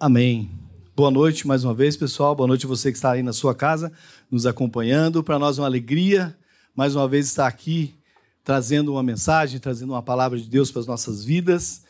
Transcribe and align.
Amém. 0.00 0.48
Boa 0.94 1.10
noite 1.10 1.44
mais 1.44 1.64
uma 1.64 1.74
vez, 1.74 1.96
pessoal. 1.96 2.32
Boa 2.32 2.46
noite 2.46 2.68
você 2.68 2.92
que 2.92 2.96
está 2.96 3.10
aí 3.10 3.22
na 3.22 3.32
sua 3.32 3.52
casa 3.52 3.90
nos 4.30 4.46
acompanhando. 4.46 5.24
Para 5.24 5.40
nós 5.40 5.58
é 5.58 5.60
uma 5.60 5.66
alegria 5.66 6.38
mais 6.72 6.94
uma 6.94 7.08
vez 7.08 7.26
estar 7.26 7.48
aqui 7.48 7.96
trazendo 8.44 8.92
uma 8.92 9.02
mensagem, 9.02 9.58
trazendo 9.58 9.92
uma 9.92 10.02
palavra 10.02 10.38
de 10.38 10.48
Deus 10.48 10.70
para 10.70 10.82
as 10.82 10.86
nossas 10.86 11.24
vidas. 11.24 11.82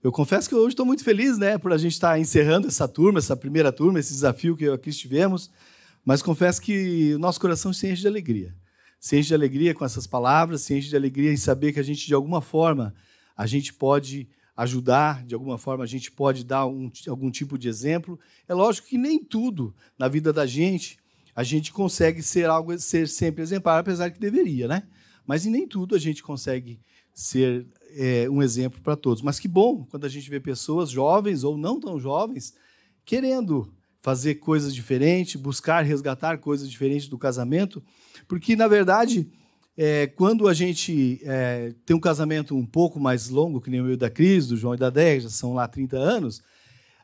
Eu 0.00 0.12
confesso 0.12 0.48
que 0.48 0.54
hoje 0.54 0.74
estou 0.74 0.86
muito 0.86 1.02
feliz, 1.02 1.38
né, 1.38 1.58
por 1.58 1.72
a 1.72 1.76
gente 1.76 1.94
estar 1.94 2.16
encerrando 2.20 2.68
essa 2.68 2.86
turma, 2.86 3.18
essa 3.18 3.36
primeira 3.36 3.72
turma, 3.72 3.98
esse 3.98 4.12
desafio 4.12 4.56
que 4.56 4.68
aqui 4.68 4.90
estivemos. 4.90 5.50
Mas 6.04 6.22
confesso 6.22 6.62
que 6.62 7.14
o 7.14 7.18
nosso 7.18 7.40
coração 7.40 7.72
se 7.72 7.90
enche 7.90 8.02
de 8.02 8.06
alegria. 8.06 8.54
Se 9.00 9.18
enche 9.18 9.26
de 9.26 9.34
alegria 9.34 9.74
com 9.74 9.84
essas 9.84 10.06
palavras, 10.06 10.60
se 10.60 10.72
enche 10.72 10.88
de 10.88 10.94
alegria 10.94 11.32
em 11.32 11.36
saber 11.36 11.72
que 11.72 11.80
a 11.80 11.82
gente, 11.82 12.06
de 12.06 12.14
alguma 12.14 12.40
forma, 12.40 12.94
a 13.36 13.44
gente 13.44 13.74
pode 13.74 14.28
ajudar, 14.56 15.24
de 15.24 15.34
alguma 15.34 15.58
forma 15.58 15.84
a 15.84 15.86
gente 15.86 16.10
pode 16.10 16.44
dar 16.44 16.66
um, 16.66 16.90
algum 17.08 17.30
tipo 17.30 17.58
de 17.58 17.68
exemplo. 17.68 18.18
É 18.48 18.54
lógico 18.54 18.88
que 18.88 18.96
nem 18.96 19.22
tudo 19.22 19.74
na 19.98 20.08
vida 20.08 20.32
da 20.32 20.46
gente 20.46 20.98
a 21.34 21.42
gente 21.42 21.70
consegue 21.70 22.22
ser 22.22 22.48
algo 22.48 22.78
ser 22.78 23.06
sempre 23.06 23.42
exemplar, 23.42 23.78
apesar 23.78 24.10
que 24.10 24.18
deveria, 24.18 24.66
né? 24.66 24.84
Mas 25.26 25.44
em 25.44 25.50
nem 25.50 25.68
tudo 25.68 25.94
a 25.94 25.98
gente 25.98 26.22
consegue 26.22 26.80
ser 27.12 27.66
é, 27.90 28.28
um 28.30 28.42
exemplo 28.42 28.80
para 28.80 28.96
todos. 28.96 29.22
Mas 29.22 29.38
que 29.38 29.46
bom 29.46 29.84
quando 29.90 30.06
a 30.06 30.08
gente 30.08 30.30
vê 30.30 30.40
pessoas 30.40 30.88
jovens 30.88 31.44
ou 31.44 31.58
não 31.58 31.78
tão 31.78 32.00
jovens 32.00 32.54
querendo 33.04 33.70
fazer 33.98 34.36
coisas 34.36 34.74
diferentes, 34.74 35.40
buscar 35.40 35.84
resgatar 35.84 36.38
coisas 36.38 36.70
diferentes 36.70 37.08
do 37.08 37.18
casamento, 37.18 37.84
porque 38.26 38.56
na 38.56 38.68
verdade 38.68 39.28
é, 39.76 40.06
quando 40.06 40.48
a 40.48 40.54
gente 40.54 41.20
é, 41.22 41.74
tem 41.84 41.94
um 41.94 42.00
casamento 42.00 42.56
um 42.56 42.64
pouco 42.64 42.98
mais 42.98 43.28
longo, 43.28 43.60
que 43.60 43.68
nem 43.68 43.80
o 43.80 43.84
meu 43.84 43.96
da 43.96 44.08
Cris, 44.08 44.46
do 44.46 44.56
João 44.56 44.74
e 44.74 44.78
da 44.78 44.88
Dé, 44.88 45.20
já 45.20 45.28
são 45.28 45.52
lá 45.52 45.68
30 45.68 45.98
anos, 45.98 46.42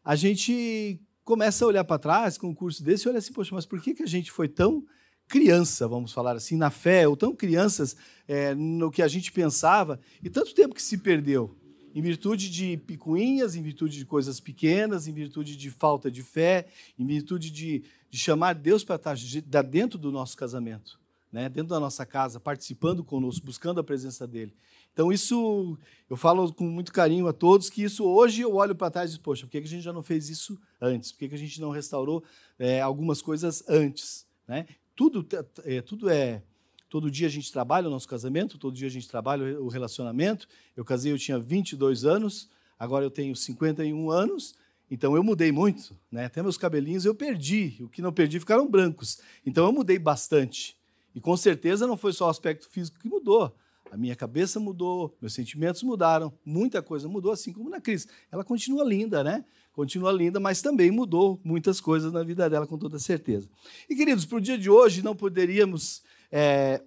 a 0.03 0.17
gente 0.17 0.99
começa 1.23 1.65
a 1.65 1.69
olhar 1.69 1.85
para 1.85 1.99
trás 1.99 2.39
com 2.39 2.49
um 2.49 2.55
curso 2.55 2.83
desse 2.83 3.07
e 3.07 3.11
olha 3.11 3.19
assim, 3.19 3.33
poxa, 3.33 3.55
mas 3.55 3.67
por 3.67 3.81
que, 3.81 3.95
que 3.95 4.03
a 4.03 4.09
gente 4.09 4.33
foi 4.33 4.49
tão 4.49 4.85
criança, 5.29 5.87
vamos 5.87 6.13
falar 6.13 6.35
assim, 6.35 6.57
na 6.57 6.71
fé, 6.71 7.07
ou 7.07 7.17
tão 7.17 7.35
crianças 7.35 7.95
é, 8.27 8.55
no 8.55 8.91
que 8.91 9.03
a 9.03 9.09
gente 9.09 9.31
pensava, 9.31 10.01
e 10.23 10.31
tanto 10.31 10.55
tempo 10.55 10.75
que 10.75 10.83
se 10.83 10.97
perdeu, 10.99 11.55
em 11.95 12.01
virtude 12.01 12.51
de 12.51 12.79
picuinhas, 12.79 13.55
em 13.55 13.63
virtude 13.63 13.99
de 13.99 14.07
coisas 14.07 14.41
pequenas, 14.41 15.07
em 15.07 15.13
virtude 15.13 15.57
de 15.57 15.71
falta 15.71 16.11
de 16.11 16.23
fé, 16.23 16.67
em 16.99 17.05
virtude 17.05 17.51
de, 17.51 17.85
de 18.11 18.19
chamar 18.19 18.55
Deus 18.55 18.83
para 18.83 18.97
estar 18.97 19.63
dentro 19.63 19.99
do 19.99 20.11
nosso 20.11 20.35
casamento 20.35 21.02
né, 21.33 21.49
dentro 21.49 21.71
da 21.71 21.81
nossa 21.81 22.05
casa, 22.05 22.39
participando 22.39 23.03
conosco, 23.03 23.47
buscando 23.47 23.81
a 23.81 23.85
presença 23.85 24.27
dele. 24.27 24.55
Então, 24.93 25.11
isso, 25.11 25.79
eu 26.11 26.17
falo 26.17 26.53
com 26.53 26.65
muito 26.65 26.93
carinho 26.93 27.27
a 27.27 27.33
todos, 27.33 27.71
que 27.71 27.83
isso 27.83 28.05
hoje 28.05 28.43
eu 28.43 28.55
olho 28.55 28.75
para 28.75 28.91
trás 28.91 29.11
e 29.11 29.13
digo, 29.15 29.25
poxa, 29.25 29.47
por 29.47 29.51
que 29.51 29.59
a 29.59 29.67
gente 29.67 29.83
já 29.83 29.93
não 29.93 30.03
fez 30.03 30.29
isso 30.29 30.61
antes? 30.79 31.11
Por 31.11 31.27
que 31.27 31.35
a 31.35 31.39
gente 31.39 31.59
não 31.61 31.71
restaurou 31.71 32.23
é, 32.59 32.83
algumas 32.83 33.23
coisas 33.23 33.65
antes? 33.67 34.27
Né? 34.47 34.67
Tudo, 34.95 35.27
é, 35.65 35.81
tudo 35.81 36.11
é. 36.11 36.43
Todo 36.91 37.11
dia 37.11 37.27
a 37.27 37.31
gente 37.31 37.51
trabalha 37.51 37.89
o 37.89 37.91
nosso 37.91 38.07
casamento, 38.07 38.59
todo 38.59 38.77
dia 38.77 38.87
a 38.87 38.91
gente 38.91 39.09
trabalha 39.09 39.59
o 39.59 39.69
relacionamento. 39.69 40.47
Eu 40.77 40.85
casei, 40.85 41.11
eu 41.11 41.19
tinha 41.19 41.39
22 41.39 42.05
anos, 42.05 42.51
agora 42.79 43.03
eu 43.03 43.11
tenho 43.11 43.35
51 43.35 44.11
anos, 44.11 44.55
então 44.91 45.17
eu 45.17 45.25
mudei 45.25 45.51
muito, 45.51 45.99
né? 46.11 46.27
Até 46.27 46.43
meus 46.43 46.59
cabelinhos 46.59 47.07
eu 47.07 47.15
perdi, 47.15 47.79
o 47.81 47.89
que 47.89 48.03
não 48.03 48.13
perdi 48.13 48.39
ficaram 48.39 48.71
brancos. 48.71 49.23
Então 49.47 49.65
eu 49.65 49.73
mudei 49.73 49.99
bastante. 49.99 50.77
E 51.15 51.21
com 51.21 51.37
certeza 51.37 51.87
não 51.87 51.97
foi 51.97 52.13
só 52.13 52.27
o 52.27 52.31
aspecto 52.31 52.69
físico 52.69 52.99
que 52.99 53.09
mudou. 53.09 53.55
A 53.91 53.97
minha 53.97 54.17
cabeça 54.17 54.59
mudou, 54.59 55.15
meus 55.21 55.35
sentimentos 55.35 55.83
mudaram, 55.83 56.33
muita 56.47 56.81
coisa 56.81 57.07
mudou, 57.09 57.31
assim 57.31 57.53
como 57.53 57.69
na 57.69 57.79
Cris. 57.79 58.09
Ela 58.31 58.43
continua 58.43 58.83
linda, 58.83 59.23
né? 59.23 59.45
Continua 59.73 60.11
linda, 60.11 60.41
mas 60.41 60.63
também 60.63 60.91
mudou 60.91 61.39
muitas 61.45 61.79
coisas 61.79 62.11
na 62.11 62.23
vida 62.23 62.49
dela, 62.49 62.67
com 62.67 62.79
toda 62.79 62.99
certeza. 62.99 63.51
E, 63.89 63.95
queridos, 63.95 64.25
para 64.25 64.39
o 64.39 64.41
dia 64.41 64.57
de 64.57 64.71
hoje, 64.71 65.03
não 65.03 65.15
poderíamos, 65.15 66.03
é, 66.31 66.83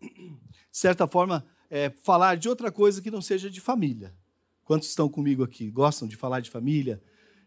de 0.00 0.36
certa 0.72 1.06
forma, 1.06 1.46
é, 1.70 1.90
falar 2.02 2.36
de 2.36 2.48
outra 2.48 2.72
coisa 2.72 3.00
que 3.00 3.10
não 3.10 3.22
seja 3.22 3.48
de 3.48 3.60
família. 3.60 4.12
Quantos 4.64 4.88
estão 4.88 5.08
comigo 5.08 5.44
aqui? 5.44 5.70
Gostam 5.70 6.08
de 6.08 6.16
falar 6.16 6.40
de 6.40 6.50
família? 6.50 7.00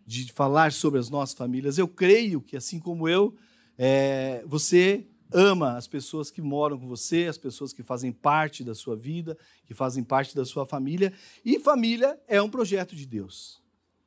De 0.05 0.31
falar 0.31 0.71
sobre 0.71 0.99
as 0.99 1.09
nossas 1.09 1.35
famílias? 1.35 1.77
Eu 1.77 1.87
creio 1.87 2.41
que, 2.41 2.55
assim 2.55 2.79
como 2.79 3.09
eu, 3.09 3.35
é, 3.77 4.43
você 4.45 5.05
ama 5.31 5.77
as 5.77 5.87
pessoas 5.87 6.29
que 6.29 6.41
moram 6.41 6.77
com 6.77 6.87
você, 6.87 7.27
as 7.27 7.37
pessoas 7.37 7.73
que 7.73 7.83
fazem 7.83 8.11
parte 8.11 8.63
da 8.63 8.75
sua 8.75 8.95
vida, 8.95 9.37
que 9.65 9.73
fazem 9.73 10.03
parte 10.03 10.35
da 10.35 10.45
sua 10.45 10.65
família. 10.65 11.13
E 11.43 11.59
família 11.59 12.19
é 12.27 12.41
um 12.41 12.49
projeto 12.49 12.95
de 12.95 13.05
Deus. 13.05 13.61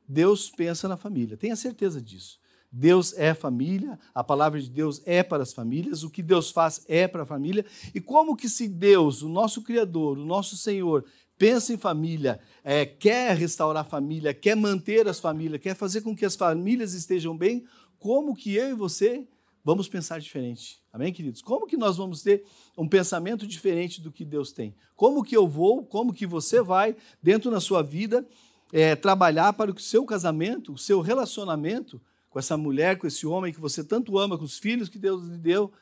Deus 0.09 0.51
pensa 0.51 0.87
na 0.87 0.97
família, 0.97 1.37
tenha 1.37 1.57
certeza 1.57 2.01
disso. 2.01 2.39
Deus 2.71 3.17
é 3.17 3.33
família, 3.35 3.99
a 4.13 4.25
palavra 4.25 4.61
de 4.61 4.69
Deus 4.69 5.01
é 5.07 5.23
para 5.23 5.45
as 5.45 5.53
famílias, 5.53 6.03
o 6.03 6.11
que 6.11 6.21
Deus 6.21 6.51
faz 6.51 6.85
é 6.89 7.07
para 7.07 7.23
a 7.23 7.27
família. 7.27 7.65
E 7.95 8.01
como 8.01 8.37
que 8.37 8.49
se 8.49 8.67
Deus, 8.67 9.23
o 9.23 9.29
nosso 9.29 9.63
Criador, 9.63 10.19
o 10.19 10.25
nosso 10.25 10.57
Senhor, 10.57 11.05
pensa 11.39 11.73
em 11.73 11.77
família, 11.77 12.41
é, 12.65 12.85
quer 12.85 13.37
restaurar 13.37 13.83
a 13.83 13.89
família, 13.89 14.35
quer 14.35 14.57
manter 14.57 15.07
as 15.07 15.21
famílias, 15.21 15.61
quer 15.61 15.77
fazer 15.77 16.01
com 16.01 16.17
que 16.17 16.25
as 16.25 16.35
famílias 16.35 16.95
estejam 16.95 17.37
bem, 17.37 17.65
como 17.97 18.35
que 18.35 18.55
eu 18.55 18.71
e 18.71 18.75
você 18.75 19.27
vamos 19.65 19.89
pensar 19.89 20.21
diferente. 20.21 20.79
Amém, 20.93 21.13
queridos? 21.13 21.41
Como 21.41 21.67
que 21.67 21.77
nós 21.77 21.97
vamos 21.97 22.23
ter 22.23 22.45
um 22.77 22.87
pensamento 22.87 23.47
diferente 23.47 24.01
do 24.01 24.13
que 24.13 24.25
Deus 24.25 24.53
tem? 24.53 24.75
Como 24.95 25.25
que 25.25 25.37
eu 25.37 25.49
vou, 25.49 25.85
como 25.85 26.13
que 26.13 26.27
você 26.27 26.61
vai, 26.61 26.95
dentro 27.23 27.51
da 27.51 27.59
sua 27.59 27.83
vida, 27.83 28.27
é, 28.73 28.95
trabalhar 28.95 29.53
para 29.55 29.73
que 29.73 29.81
o 29.81 29.85
seu 29.85 30.05
casamento, 30.05 30.75
o 30.75 30.79
seu 30.79 31.01
relacionamento 31.01 32.01
com 32.29 32.39
essa 32.39 32.57
mulher, 32.57 32.99
com 32.99 33.07
esse 33.07 33.27
homem 33.27 33.53
que 33.53 33.61
você 33.61 33.83
tanto 33.83 34.19
ama, 34.19 34.37
com 34.37 34.45
os 34.45 34.59
filhos 34.59 34.89
que 34.89 34.99
Deus 34.99 35.25
lhe 35.25 35.39
deu, 35.39 35.73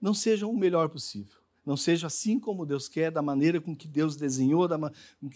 não 0.00 0.12
seja 0.12 0.46
o 0.46 0.56
melhor 0.56 0.88
possível. 0.88 1.40
Não 1.64 1.76
seja 1.76 2.08
assim 2.08 2.40
como 2.40 2.66
Deus 2.66 2.88
quer, 2.88 3.12
da 3.12 3.22
maneira 3.22 3.60
com 3.60 3.76
que 3.76 3.86
Deus 3.86 4.16
desenhou, 4.16 4.66
da, 4.66 4.76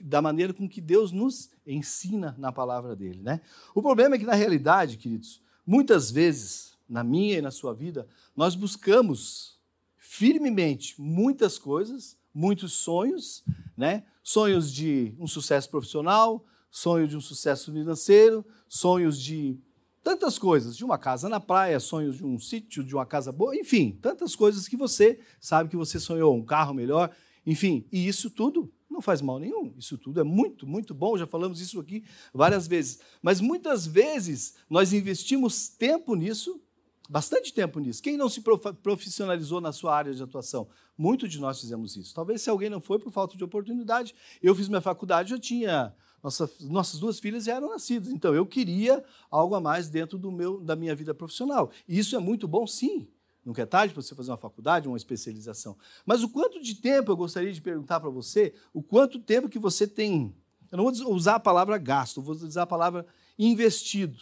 da 0.03 0.21
maneira 0.21 0.53
com 0.53 0.69
que 0.69 0.81
Deus 0.81 1.13
nos 1.13 1.51
ensina 1.67 2.35
na 2.39 2.51
palavra 2.51 2.97
dele. 2.97 3.23
Né? 3.23 3.41
O 3.75 3.81
problema 3.81 4.17
é 4.17 4.19
que, 4.19 4.25
na 4.25 4.35
realidade, 4.35 4.97
queridos, 4.97 5.41
muitas 5.67 6.11
vezes 6.11 6.74
na 6.89 7.03
minha 7.03 7.39
e 7.39 7.43
na 7.43 7.51
sua 7.51 7.73
vida, 7.73 8.07
nós 8.37 8.55
buscamos 8.55 9.59
firmemente 9.97 11.01
muitas 11.01 11.59
coisas, 11.59 12.17
muitos 12.35 12.73
sonhos, 12.73 13.43
né? 13.77 14.05
Sonhos 14.23 14.73
de 14.73 15.15
um 15.19 15.27
sucesso 15.27 15.69
profissional, 15.71 16.45
sonho 16.71 17.07
de 17.07 17.17
um 17.17 17.21
sucesso 17.21 17.73
financeiro, 17.73 18.45
sonhos 18.69 19.21
de 19.21 19.59
tantas 20.03 20.39
coisas, 20.39 20.77
de 20.77 20.85
uma 20.85 20.99
casa 20.99 21.29
na 21.29 21.41
praia, 21.41 21.81
sonhos 21.81 22.17
de 22.17 22.25
um 22.25 22.39
sítio, 22.39 22.85
de 22.85 22.95
uma 22.95 23.07
casa 23.07 23.33
boa, 23.33 23.57
enfim, 23.57 23.99
tantas 24.03 24.37
coisas 24.37 24.69
que 24.69 24.77
você 24.77 25.19
sabe 25.41 25.71
que 25.71 25.77
você 25.77 25.99
sonhou, 25.99 26.35
um 26.35 26.45
carro 26.45 26.75
melhor, 26.75 27.11
enfim, 27.47 27.87
e 27.91 28.07
isso 28.07 28.31
tudo 28.31 28.71
não 28.95 29.01
faz 29.01 29.21
mal 29.21 29.39
nenhum. 29.39 29.75
Isso 29.77 29.99
tudo 29.99 30.21
é 30.21 30.25
muito, 30.25 30.67
muito 30.67 30.95
bom. 30.95 31.19
Já 31.19 31.27
falamos 31.27 31.61
isso 31.61 31.81
aqui 31.81 32.05
várias 32.33 32.67
vezes. 32.67 33.01
Mas 33.21 33.41
muitas 33.41 33.87
vezes 33.87 34.55
nós 34.71 34.93
investimos 34.93 35.69
tempo 35.69 36.15
nisso 36.15 36.61
bastante 37.09 37.53
tempo 37.53 37.79
nisso. 37.79 38.03
Quem 38.03 38.17
não 38.17 38.29
se 38.29 38.43
profissionalizou 38.83 39.61
na 39.61 39.73
sua 39.73 39.95
área 39.95 40.15
de 40.15 40.23
atuação? 40.23 40.69
Muitos 40.97 41.31
de 41.31 41.41
nós 41.41 41.61
fizemos 41.61 41.97
isso. 41.97 42.15
Talvez 42.15 42.43
se 42.43 42.51
alguém 42.51 42.71
não 42.71 42.81
foi 42.81 42.99
por 42.99 43.13
falta 43.13 43.37
de 43.37 43.45
oportunidade. 43.45 44.15
Eu 44.43 44.55
fiz 44.55 44.69
minha 44.69 44.81
faculdade, 44.81 45.31
já 45.31 45.39
tinha 45.39 45.95
nossa, 46.25 46.51
nossas 46.63 46.99
duas 46.99 47.21
filhas 47.21 47.45
já 47.45 47.57
eram 47.57 47.69
nascidas, 47.69 48.09
então 48.09 48.35
eu 48.35 48.47
queria 48.47 49.05
algo 49.31 49.55
a 49.55 49.61
mais 49.61 49.91
dentro 49.91 50.17
do 50.17 50.33
meu 50.33 50.59
da 50.59 50.75
minha 50.75 50.97
vida 50.97 51.13
profissional. 51.13 51.71
E 51.87 51.99
isso 51.99 52.17
é 52.17 52.19
muito 52.19 52.49
bom, 52.49 52.67
sim. 52.67 53.07
Nunca 53.45 53.61
é 53.61 53.67
tarde 53.67 53.93
para 53.93 54.03
você 54.03 54.15
fazer 54.15 54.31
uma 54.31 54.39
faculdade, 54.39 54.89
uma 54.89 54.97
especialização. 54.97 55.77
Mas 56.07 56.23
o 56.23 56.31
quanto 56.31 56.63
de 56.63 56.77
tempo 56.77 57.13
eu 57.13 57.17
gostaria 57.17 57.53
de 57.53 57.61
perguntar 57.61 58.01
para 58.01 58.09
você, 58.09 58.55
o 58.73 58.83
quanto 58.83 59.19
tempo 59.19 59.51
que 59.51 59.59
você 59.59 59.87
tem. 59.87 60.35
Eu 60.73 60.79
não 60.79 60.91
vou 60.91 61.13
usar 61.15 61.35
a 61.35 61.41
palavra 61.41 61.77
gasto, 61.77 62.23
vou 62.23 62.35
usar 62.35 62.63
a 62.63 62.67
palavra 62.67 63.07
investido 63.39 64.19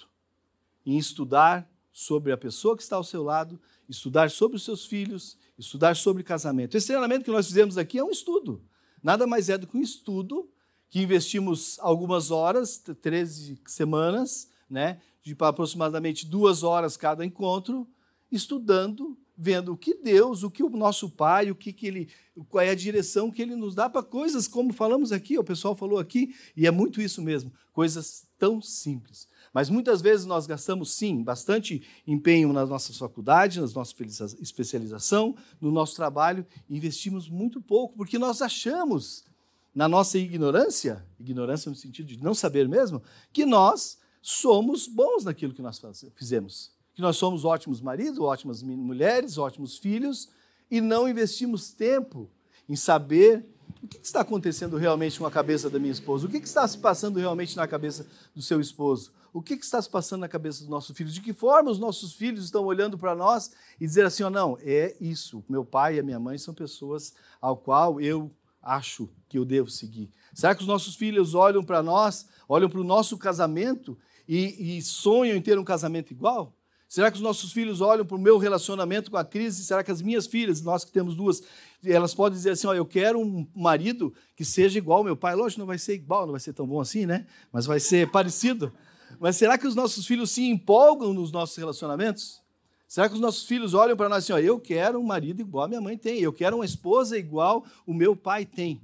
em 0.85 0.99
estudar, 0.99 1.71
sobre 1.93 2.33
a 2.33 2.37
pessoa 2.37 2.77
que 2.77 2.83
está 2.83 2.97
ao 2.97 3.05
seu 3.05 3.23
lado, 3.23 3.61
estudar 3.89 4.31
sobre 4.31 4.57
os 4.57 4.65
seus 4.65 4.87
filhos, 4.87 5.37
estudar 5.59 5.95
sobre 5.95 6.23
casamento. 6.23 6.77
Esse 6.77 6.87
treinamento 6.89 7.25
que 7.25 7.31
nós 7.31 7.47
fizemos 7.47 7.77
aqui 7.77 7.99
é 7.99 8.05
um 8.05 8.11
estudo. 8.11 8.63
Nada 9.03 9.27
mais 9.27 9.49
é 9.49 9.59
do 9.59 9.67
que 9.67 9.77
um 9.77 9.83
estudo 9.83 10.49
que 10.89 11.01
investimos 11.01 11.79
algumas 11.81 12.31
horas, 12.31 12.79
13 12.79 13.61
semanas, 13.67 14.49
né, 14.69 15.01
de 15.23 15.37
aproximadamente 15.39 16.27
duas 16.27 16.63
horas 16.63 16.97
cada 16.97 17.25
encontro, 17.25 17.87
estudando, 18.31 19.17
vendo 19.37 19.73
o 19.73 19.77
que 19.77 19.95
Deus, 19.95 20.43
o 20.43 20.51
que 20.51 20.63
o 20.63 20.71
nosso 20.71 21.11
Pai, 21.11 21.51
o 21.51 21.55
que, 21.55 21.73
que 21.73 21.87
ele, 21.87 22.09
qual 22.49 22.65
é 22.65 22.71
a 22.71 22.75
direção 22.75 23.31
que 23.31 23.43
Ele 23.43 23.57
nos 23.57 23.75
dá 23.75 23.89
para 23.89 24.03
coisas 24.03 24.47
como 24.47 24.73
falamos 24.73 25.13
aqui, 25.13 25.39
o 25.39 25.45
pessoal 25.45 25.75
falou 25.75 25.99
aqui, 25.99 26.35
e 26.57 26.67
é 26.67 26.71
muito 26.71 27.01
isso 27.01 27.23
mesmo, 27.23 27.53
coisas 27.73 28.27
tão 28.39 28.61
simples. 28.61 29.27
Mas 29.53 29.69
muitas 29.69 30.01
vezes 30.01 30.25
nós 30.25 30.47
gastamos, 30.47 30.93
sim, 30.93 31.23
bastante 31.23 31.87
empenho 32.07 32.53
nas 32.53 32.69
nossas 32.69 32.97
faculdades, 32.97 33.59
nas 33.59 33.75
nossas 33.75 33.95
especialização, 34.41 35.37
no 35.61 35.71
nosso 35.71 35.95
trabalho, 35.95 36.47
e 36.69 36.77
investimos 36.77 37.29
muito 37.29 37.61
pouco, 37.61 37.95
porque 37.97 38.19
nós 38.19 38.41
achamos, 38.41 39.25
na 39.75 39.87
nossa 39.87 40.19
ignorância, 40.19 41.05
ignorância 41.21 41.69
no 41.69 41.77
sentido 41.77 42.07
de 42.07 42.23
não 42.23 42.35
saber 42.35 42.67
mesmo, 42.69 43.03
que 43.33 43.45
nós 43.45 43.99
somos 44.23 44.87
bons 44.87 45.25
naquilo 45.25 45.53
que 45.53 45.63
nós 45.63 45.81
fizemos. 46.15 46.73
Que 46.95 47.03
nós 47.03 47.17
somos 47.17 47.45
ótimos 47.45 47.81
maridos, 47.81 48.19
ótimas 48.21 48.63
mulheres, 48.63 49.37
ótimos 49.37 49.77
filhos, 49.77 50.29
e 50.71 50.81
não 50.81 51.07
investimos 51.07 51.71
tempo 51.73 52.31
em 52.67 52.77
saber 52.77 53.45
o 53.83 53.87
que 53.87 53.99
está 53.99 54.21
acontecendo 54.21 54.77
realmente 54.77 55.19
com 55.19 55.27
a 55.27 55.31
cabeça 55.31 55.69
da 55.69 55.79
minha 55.79 55.93
esposa, 55.93 56.27
o 56.27 56.31
que 56.31 56.39
está 56.39 56.67
se 56.67 56.79
passando 56.79 57.19
realmente 57.19 57.57
na 57.57 57.67
cabeça 57.67 58.07
do 58.35 58.41
seu 58.41 58.61
esposo, 58.61 59.13
o 59.33 59.41
que 59.41 59.55
está 59.55 59.81
se 59.81 59.89
passando 59.89 60.21
na 60.21 60.29
cabeça 60.29 60.61
dos 60.61 60.69
nossos 60.69 60.97
filhos, 60.97 61.15
de 61.15 61.21
que 61.21 61.33
forma 61.33 61.71
os 61.71 61.79
nossos 61.79 62.13
filhos 62.13 62.45
estão 62.45 62.65
olhando 62.65 62.99
para 62.99 63.15
nós 63.15 63.51
e 63.81 63.87
dizer 63.87 64.05
assim, 64.05 64.23
oh, 64.23 64.31
não, 64.31 64.59
é 64.61 64.95
isso, 65.01 65.43
meu 65.49 65.65
pai 65.65 65.97
e 65.97 66.01
a 66.01 66.03
minha 66.03 66.21
mãe 66.21 66.37
são 66.37 66.53
pessoas 66.53 67.15
ao 67.41 67.57
qual 67.57 68.01
eu 68.01 68.31
acho 68.63 69.09
que 69.29 69.39
eu 69.39 69.45
devo 69.45 69.71
seguir. 69.71 70.11
Será 70.35 70.55
que 70.55 70.61
os 70.61 70.69
nossos 70.69 70.95
filhos 70.95 71.35
olham 71.35 71.65
para 71.65 71.83
nós, 71.83 72.27
olham 72.49 72.69
para 72.69 72.81
o 72.81 72.85
nosso 72.85 73.17
casamento 73.17 73.99
e, 74.29 74.77
e 74.77 74.83
sonham 74.83 75.37
em 75.37 75.43
ter 75.43 75.59
um 75.59 75.65
casamento 75.65 76.13
igual? 76.13 76.55
Será 76.93 77.11
que 77.11 77.17
os 77.17 77.23
nossos 77.23 77.53
filhos 77.53 77.81
olham 77.81 78.05
para 78.05 78.19
o 78.19 78.21
meu 78.21 78.37
relacionamento 78.37 79.11
com 79.11 79.17
a 79.17 79.25
crise? 79.25 79.65
Será 79.65 79.83
que 79.83 79.91
as 79.91 80.03
minhas 80.03 80.27
filhas, 80.27 80.61
nós 80.61 80.85
que 80.85 80.93
temos 80.93 81.17
duas, 81.17 81.43
elas 81.83 82.15
podem 82.15 82.37
dizer 82.37 82.51
assim: 82.51 82.67
ó, 82.67 82.75
eu 82.75 82.85
quero 82.85 83.19
um 83.19 83.47
marido 83.55 84.13
que 84.37 84.45
seja 84.45 84.77
igual 84.77 84.99
ao 84.99 85.05
meu 85.05 85.17
pai? 85.17 85.35
Lógico, 85.35 85.61
não 85.61 85.67
vai 85.67 85.79
ser 85.79 85.95
igual, 85.95 86.27
não 86.27 86.33
vai 86.33 86.41
ser 86.41 86.53
tão 86.53 86.67
bom 86.67 86.83
assim, 86.83 87.07
né? 87.07 87.27
Mas 87.51 87.65
vai 87.65 87.81
ser 87.81 88.11
parecido. 88.11 88.71
Mas 89.23 89.37
será 89.37 89.57
que 89.57 89.69
os 89.69 89.77
nossos 89.77 90.05
filhos 90.05 90.33
se 90.33 90.43
empolgam 90.43 91.15
nos 91.15 91.31
nossos 91.31 91.57
relacionamentos? 91.57 92.43
Será 92.89 93.09
que 93.09 93.15
os 93.15 93.21
nossos 93.21 93.45
filhos 93.45 93.73
olham 93.73 93.97
para 93.97 94.09
nós 94.09 94.25
assim: 94.25 94.33
ó, 94.33 94.39
eu 94.41 94.59
quero 94.59 94.99
um 94.99 95.05
marido 95.05 95.41
igual 95.41 95.67
a 95.67 95.69
minha 95.69 95.81
mãe 95.81 95.97
tem, 95.97 96.19
eu 96.19 96.33
quero 96.33 96.57
uma 96.57 96.65
esposa 96.65 97.17
igual 97.17 97.65
o 97.87 97.95
meu 97.95 98.17
pai 98.17 98.45
tem? 98.45 98.83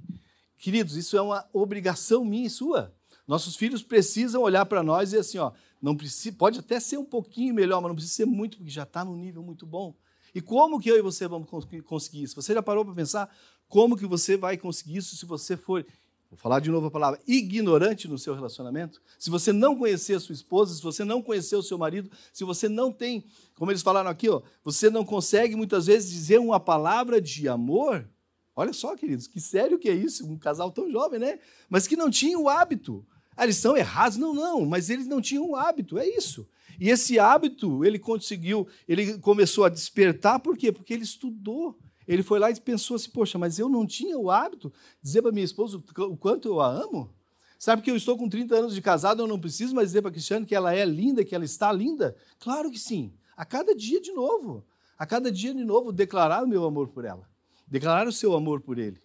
Queridos, 0.57 0.95
isso 0.95 1.17
é 1.17 1.21
uma 1.21 1.45
obrigação 1.51 2.23
minha 2.23 2.47
e 2.47 2.49
sua. 2.49 2.95
Nossos 3.27 3.57
filhos 3.57 3.83
precisam 3.83 4.41
olhar 4.41 4.65
para 4.65 4.81
nós 4.81 5.11
e 5.11 5.17
assim: 5.17 5.39
ó, 5.39 5.51
não 5.81 5.93
precisa, 5.93 6.33
pode 6.37 6.57
até 6.57 6.79
ser 6.79 6.97
um 6.97 7.03
pouquinho 7.03 7.53
melhor, 7.53 7.81
mas 7.81 7.89
não 7.89 7.95
precisa 7.95 8.15
ser 8.15 8.25
muito, 8.25 8.59
porque 8.59 8.71
já 8.71 8.83
está 8.83 9.03
num 9.03 9.17
nível 9.17 9.43
muito 9.43 9.65
bom. 9.65 9.93
E 10.33 10.39
como 10.39 10.79
que 10.79 10.89
eu 10.89 10.97
e 10.97 11.01
você 11.01 11.27
vamos 11.27 11.49
conseguir 11.49 12.23
isso? 12.23 12.41
Você 12.41 12.53
já 12.53 12.63
parou 12.63 12.85
para 12.85 12.95
pensar 12.95 13.29
como 13.67 13.97
que 13.97 14.05
você 14.05 14.37
vai 14.37 14.55
conseguir 14.55 14.95
isso 14.95 15.17
se 15.17 15.25
você 15.25 15.57
for, 15.57 15.85
vou 16.29 16.37
falar 16.37 16.59
de 16.59 16.69
novo 16.69 16.87
a 16.87 16.91
palavra, 16.91 17.19
ignorante 17.27 18.07
no 18.07 18.17
seu 18.17 18.33
relacionamento? 18.35 19.01
Se 19.17 19.29
você 19.29 19.51
não 19.51 19.75
conhecer 19.75 20.15
a 20.15 20.19
sua 20.19 20.33
esposa, 20.33 20.75
se 20.75 20.81
você 20.81 21.03
não 21.03 21.21
conhecer 21.21 21.55
o 21.55 21.63
seu 21.63 21.77
marido, 21.77 22.09
se 22.31 22.43
você 22.43 22.69
não 22.69 22.91
tem, 22.91 23.25
como 23.55 23.71
eles 23.71 23.81
falaram 23.81 24.09
aqui, 24.09 24.29
ó, 24.29 24.41
você 24.63 24.89
não 24.89 25.03
consegue 25.03 25.55
muitas 25.55 25.87
vezes 25.87 26.11
dizer 26.11 26.39
uma 26.39 26.59
palavra 26.59 27.21
de 27.21 27.47
amor. 27.47 28.07
Olha 28.55 28.73
só, 28.73 28.95
queridos, 28.95 29.27
que 29.27 29.39
sério 29.39 29.79
que 29.79 29.89
é 29.89 29.93
isso, 29.93 30.27
um 30.27 30.37
casal 30.37 30.71
tão 30.71 30.91
jovem, 30.91 31.19
né? 31.19 31.39
Mas 31.69 31.87
que 31.87 31.95
não 31.95 32.09
tinha 32.09 32.37
o 32.37 32.49
hábito 32.49 33.05
ah, 33.39 33.45
eles 33.45 33.55
são 33.55 33.77
errados? 33.77 34.17
Não, 34.17 34.33
não, 34.33 34.65
mas 34.65 34.89
eles 34.89 35.07
não 35.07 35.21
tinham 35.21 35.49
o 35.49 35.55
hábito, 35.55 35.97
é 35.97 36.05
isso. 36.05 36.45
E 36.77 36.89
esse 36.89 37.17
hábito 37.17 37.85
ele 37.85 37.97
conseguiu, 37.97 38.67
ele 38.85 39.17
começou 39.19 39.63
a 39.63 39.69
despertar, 39.69 40.41
por 40.41 40.57
quê? 40.57 40.73
Porque 40.73 40.93
ele 40.93 41.03
estudou. 41.03 41.79
Ele 42.09 42.23
foi 42.23 42.39
lá 42.39 42.49
e 42.49 42.59
pensou 42.59 42.95
assim: 42.95 43.11
poxa, 43.11 43.37
mas 43.37 43.59
eu 43.59 43.69
não 43.69 43.85
tinha 43.85 44.17
o 44.17 44.31
hábito 44.31 44.69
de 44.69 45.03
dizer 45.03 45.21
para 45.21 45.31
minha 45.31 45.45
esposa 45.45 45.77
o 45.77 46.17
quanto 46.17 46.47
eu 46.47 46.59
a 46.59 46.67
amo? 46.67 47.13
Sabe 47.59 47.83
que 47.83 47.91
eu 47.91 47.95
estou 47.95 48.17
com 48.17 48.27
30 48.27 48.55
anos 48.55 48.73
de 48.73 48.81
casado, 48.81 49.21
eu 49.21 49.27
não 49.27 49.39
preciso 49.39 49.75
mais 49.75 49.89
dizer 49.89 50.01
para 50.01 50.09
a 50.09 50.11
Cristiane 50.11 50.45
que 50.45 50.55
ela 50.55 50.73
é 50.73 50.83
linda, 50.83 51.23
que 51.23 51.35
ela 51.35 51.45
está 51.45 51.71
linda? 51.71 52.15
Claro 52.39 52.71
que 52.71 52.79
sim. 52.79 53.13
A 53.37 53.45
cada 53.45 53.75
dia 53.75 54.01
de 54.01 54.11
novo. 54.11 54.65
A 54.97 55.05
cada 55.05 55.31
dia 55.31 55.53
de 55.53 55.63
novo, 55.63 55.91
declarar 55.91 56.43
o 56.43 56.47
meu 56.47 56.65
amor 56.65 56.87
por 56.87 57.05
ela. 57.05 57.29
Declarar 57.67 58.07
o 58.07 58.11
seu 58.11 58.33
amor 58.33 58.59
por 58.59 58.79
ele. 58.79 58.99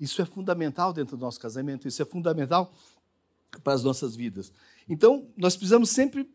Isso 0.00 0.22
é 0.22 0.24
fundamental 0.24 0.92
dentro 0.92 1.16
do 1.16 1.20
nosso 1.20 1.38
casamento, 1.38 1.86
isso 1.86 2.00
é 2.00 2.04
fundamental 2.04 2.72
para 3.62 3.74
as 3.74 3.84
nossas 3.84 4.16
vidas. 4.16 4.52
Então, 4.88 5.28
nós 5.36 5.54
precisamos 5.54 5.90
sempre, 5.90 6.30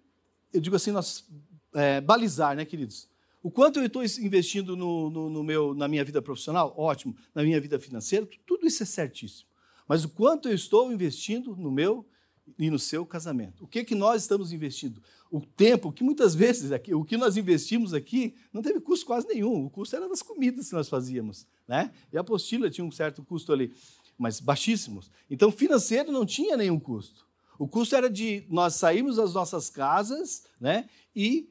eu 0.54 0.62
digo 0.62 0.75
assim, 0.75 0.92
nós 0.92 1.25
é, 1.74 2.01
balizar, 2.01 2.56
né, 2.56 2.66
queridos? 2.66 3.07
O 3.44 3.51
quanto 3.51 3.80
eu 3.80 3.86
estou 3.86 4.04
investindo 4.04 4.75
no, 4.75 5.10
no, 5.10 5.30
no, 5.30 5.44
meu, 5.44 5.75
na 5.75 5.88
minha 5.88 6.04
vida 6.04 6.22
profissional, 6.22 6.74
ótimo. 6.78 7.16
Na 7.36 7.44
minha 7.44 7.60
vida 7.60 7.78
financeira, 7.78 8.28
tudo 8.45 8.66
isso 8.66 8.81
é 8.81 8.86
certíssimo. 8.86 9.50
Mas 9.88 10.06
o 10.06 10.10
quanto 10.10 10.48
eu 10.48 10.56
estou 10.56 10.92
investindo 10.92 11.54
no 11.56 11.69
meu 11.69 12.06
e 12.57 12.69
no 12.69 12.80
seu 12.80 13.06
casamento? 13.06 13.66
O 13.66 13.68
que 13.68 13.84
que 13.84 13.94
nós 13.94 14.22
estamos 14.22 14.54
investindo? 14.54 15.01
O 15.30 15.42
tempo, 15.42 15.92
que 15.92 16.06
muitas 16.06 16.34
vezes 16.34 16.72
aqui, 16.72 16.95
o 16.95 17.04
que 17.04 17.18
nós 17.18 17.36
investimos 17.36 17.94
aqui 17.94 18.34
não 18.54 18.62
teve 18.62 18.80
custo 18.80 19.06
quase 19.06 19.28
nenhum. 19.28 19.66
O 19.66 19.69
custo 19.69 19.95
era 19.95 20.07
das 20.07 20.22
comidas 20.22 20.69
que 20.69 20.75
nós 20.75 20.88
fazíamos, 20.88 21.45
né? 21.68 21.92
E 22.13 22.18
a 22.18 22.22
apostila 22.22 22.69
tinha 22.69 22.86
um 22.86 22.92
certo 22.92 23.22
custo 23.24 23.51
ali 23.51 23.74
mas 24.18 24.40
baixíssimos. 24.40 25.12
Então, 25.30 25.51
financeiro 25.51 26.12
não 26.12 26.25
tinha 26.25 26.56
nenhum 26.56 26.80
custo. 26.80 27.25
O 27.57 27.68
custo 27.68 27.95
era 27.95 28.10
de 28.10 28.45
nós 28.50 28.75
sairmos 28.75 29.18
das 29.18 29.34
nossas 29.34 29.69
casas 29.69 30.44
né, 30.60 30.90
e, 31.16 31.48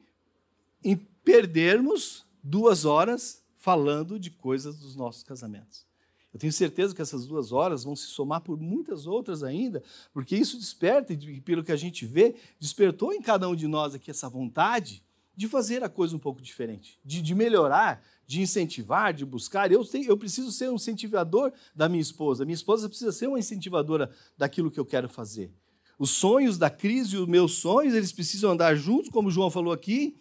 perdermos 1.23 2.25
duas 2.43 2.85
horas 2.85 3.43
falando 3.57 4.19
de 4.19 4.29
coisas 4.29 4.79
dos 4.79 4.95
nossos 4.95 5.23
casamentos. 5.23 5.85
Eu 6.33 6.39
tenho 6.39 6.51
certeza 6.51 6.95
que 6.95 7.01
essas 7.01 7.27
duas 7.27 7.51
horas 7.51 7.83
vão 7.83 7.95
se 7.95 8.07
somar 8.07 8.41
por 8.41 8.59
muitas 8.59 9.05
outras 9.05 9.43
ainda, 9.43 9.83
porque 10.11 10.35
isso 10.35 10.57
desperta, 10.57 11.13
e 11.13 11.39
pelo 11.41 11.63
que 11.63 11.71
a 11.71 11.75
gente 11.75 12.05
vê, 12.05 12.35
despertou 12.59 13.13
em 13.13 13.21
cada 13.21 13.47
um 13.47 13.55
de 13.55 13.67
nós 13.67 13.93
aqui 13.93 14.09
essa 14.09 14.27
vontade 14.27 15.03
de 15.35 15.47
fazer 15.47 15.83
a 15.83 15.89
coisa 15.89 16.15
um 16.15 16.19
pouco 16.19 16.41
diferente, 16.41 16.99
de, 17.05 17.21
de 17.21 17.35
melhorar, 17.35 18.03
de 18.25 18.41
incentivar, 18.41 19.13
de 19.13 19.25
buscar. 19.25 19.71
Eu, 19.71 19.85
tenho, 19.85 20.09
eu 20.09 20.17
preciso 20.17 20.51
ser 20.51 20.69
um 20.69 20.75
incentivador 20.75 21.51
da 21.75 21.87
minha 21.87 22.01
esposa. 22.01 22.45
Minha 22.45 22.55
esposa 22.55 22.89
precisa 22.89 23.11
ser 23.11 23.27
uma 23.27 23.39
incentivadora 23.39 24.11
daquilo 24.37 24.71
que 24.71 24.79
eu 24.79 24.85
quero 24.85 25.09
fazer. 25.09 25.51
Os 25.97 26.09
sonhos 26.11 26.57
da 26.57 26.69
crise 26.69 27.15
e 27.15 27.19
os 27.19 27.27
meus 27.27 27.53
sonhos, 27.53 27.93
eles 27.93 28.11
precisam 28.11 28.51
andar 28.51 28.75
juntos, 28.75 29.09
como 29.09 29.29
o 29.29 29.31
João 29.31 29.49
falou 29.49 29.71
aqui, 29.71 30.17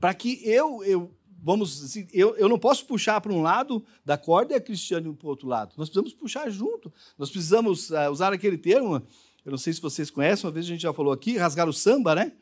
para 0.00 0.14
que 0.14 0.40
eu, 0.44 0.82
eu 0.84 1.10
vamos 1.42 1.84
assim, 1.84 2.08
eu, 2.12 2.34
eu 2.36 2.48
não 2.48 2.58
posso 2.58 2.84
puxar 2.86 3.20
para 3.20 3.32
um 3.32 3.40
lado 3.40 3.84
da 4.04 4.18
corda 4.18 4.52
e 4.52 4.56
a 4.56 4.60
Cristiane 4.60 5.12
para 5.14 5.26
o 5.26 5.30
outro 5.30 5.46
lado. 5.46 5.74
Nós 5.76 5.88
precisamos 5.88 6.12
puxar 6.12 6.50
junto. 6.50 6.92
Nós 7.16 7.30
precisamos 7.30 7.90
uh, 7.90 8.10
usar 8.10 8.32
aquele 8.32 8.58
termo, 8.58 9.02
eu 9.44 9.50
não 9.50 9.58
sei 9.58 9.72
se 9.72 9.80
vocês 9.80 10.10
conhecem, 10.10 10.44
uma 10.44 10.52
vez 10.52 10.66
a 10.66 10.68
gente 10.68 10.82
já 10.82 10.92
falou 10.92 11.12
aqui, 11.12 11.36
rasgar 11.36 11.68
o 11.68 11.72
samba, 11.72 12.14
né? 12.14 12.32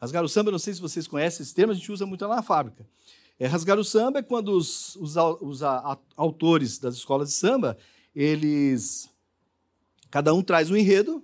Rasgar 0.00 0.24
o 0.24 0.28
samba, 0.28 0.50
não 0.50 0.58
sei 0.58 0.72
se 0.72 0.80
vocês 0.80 1.06
conhecem 1.06 1.42
esse 1.42 1.54
termo, 1.54 1.72
a 1.72 1.74
gente 1.74 1.90
usa 1.92 2.06
muito 2.06 2.26
lá 2.26 2.36
na 2.36 2.42
fábrica. 2.42 2.86
É, 3.38 3.46
rasgar 3.46 3.78
o 3.78 3.84
samba 3.84 4.20
é 4.20 4.22
quando 4.22 4.48
os, 4.48 4.96
os, 4.96 5.14
os 5.40 5.62
a, 5.62 5.98
autores 6.16 6.78
das 6.78 6.94
escolas 6.94 7.28
de 7.28 7.34
samba, 7.34 7.76
eles. 8.14 9.10
Cada 10.10 10.32
um 10.32 10.42
traz 10.42 10.70
um 10.70 10.76
enredo, 10.76 11.22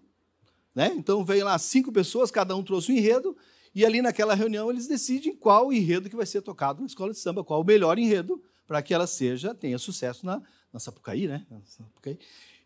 né? 0.74 0.92
Então 0.94 1.24
vem 1.24 1.42
lá 1.42 1.58
cinco 1.58 1.90
pessoas, 1.90 2.30
cada 2.30 2.54
um 2.54 2.62
trouxe 2.62 2.92
um 2.92 2.96
enredo, 2.96 3.34
e 3.74 3.84
ali 3.84 4.00
naquela 4.00 4.34
reunião 4.34 4.70
eles 4.70 4.86
decidem 4.86 5.34
qual 5.34 5.72
enredo 5.72 6.08
que 6.08 6.16
vai 6.16 6.26
ser 6.26 6.42
tocado 6.42 6.80
na 6.80 6.86
escola 6.86 7.12
de 7.12 7.18
samba, 7.18 7.42
qual 7.42 7.60
o 7.60 7.64
melhor 7.64 7.98
enredo 7.98 8.42
para 8.66 8.82
que 8.82 8.94
ela 8.94 9.06
seja, 9.06 9.54
tenha 9.54 9.78
sucesso 9.78 10.24
na, 10.24 10.40
na 10.72 10.78
Sapucaí, 10.78 11.26
né? 11.26 11.44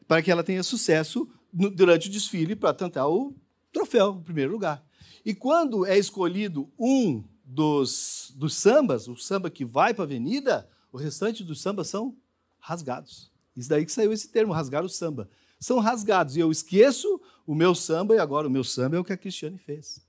Para 0.07 0.23
que 0.23 0.31
ela 0.31 0.45
tenha 0.45 0.63
sucesso 0.63 1.29
no, 1.53 1.71
durante 1.71 2.09
o 2.09 2.11
desfile 2.11 2.55
para 2.55 2.75
tentar 2.75 3.09
o 3.09 3.35
troféu, 3.73 4.11
o 4.11 4.23
primeiro 4.23 4.53
lugar. 4.53 4.85
E 5.25 5.35
quando 5.35 5.85
é 5.85 5.99
escolhido 5.99 6.71
um 6.79 7.25
dos, 7.45 8.33
dos 8.37 8.55
sambas, 8.55 9.09
o 9.09 9.17
samba 9.17 9.51
que 9.51 9.65
vai 9.65 9.95
para 9.95 10.05
a 10.05 10.07
avenida, 10.07 10.69
o 10.93 10.99
restante 10.99 11.43
dos 11.43 11.61
sambas 11.61 11.89
são 11.89 12.17
rasgados. 12.59 13.31
Isso 13.57 13.69
daí 13.69 13.85
que 13.85 13.93
saiu 13.93 14.13
esse 14.13 14.29
termo, 14.29 14.53
rasgar 14.53 14.85
o 14.85 14.89
samba. 14.89 15.29
São 15.59 15.81
rasgados. 15.81 16.37
E 16.37 16.41
eu 16.41 16.53
esqueço 16.53 17.21
o 17.47 17.55
meu 17.55 17.75
samba, 17.75 18.15
e 18.15 18.19
agora 18.19 18.47
o 18.47 18.51
meu 18.51 18.63
samba 18.63 18.97
é 18.97 19.01
o 19.01 19.05
que 19.05 19.13
a 19.13 19.17
Cristiane 19.17 19.59
fez. 19.59 20.01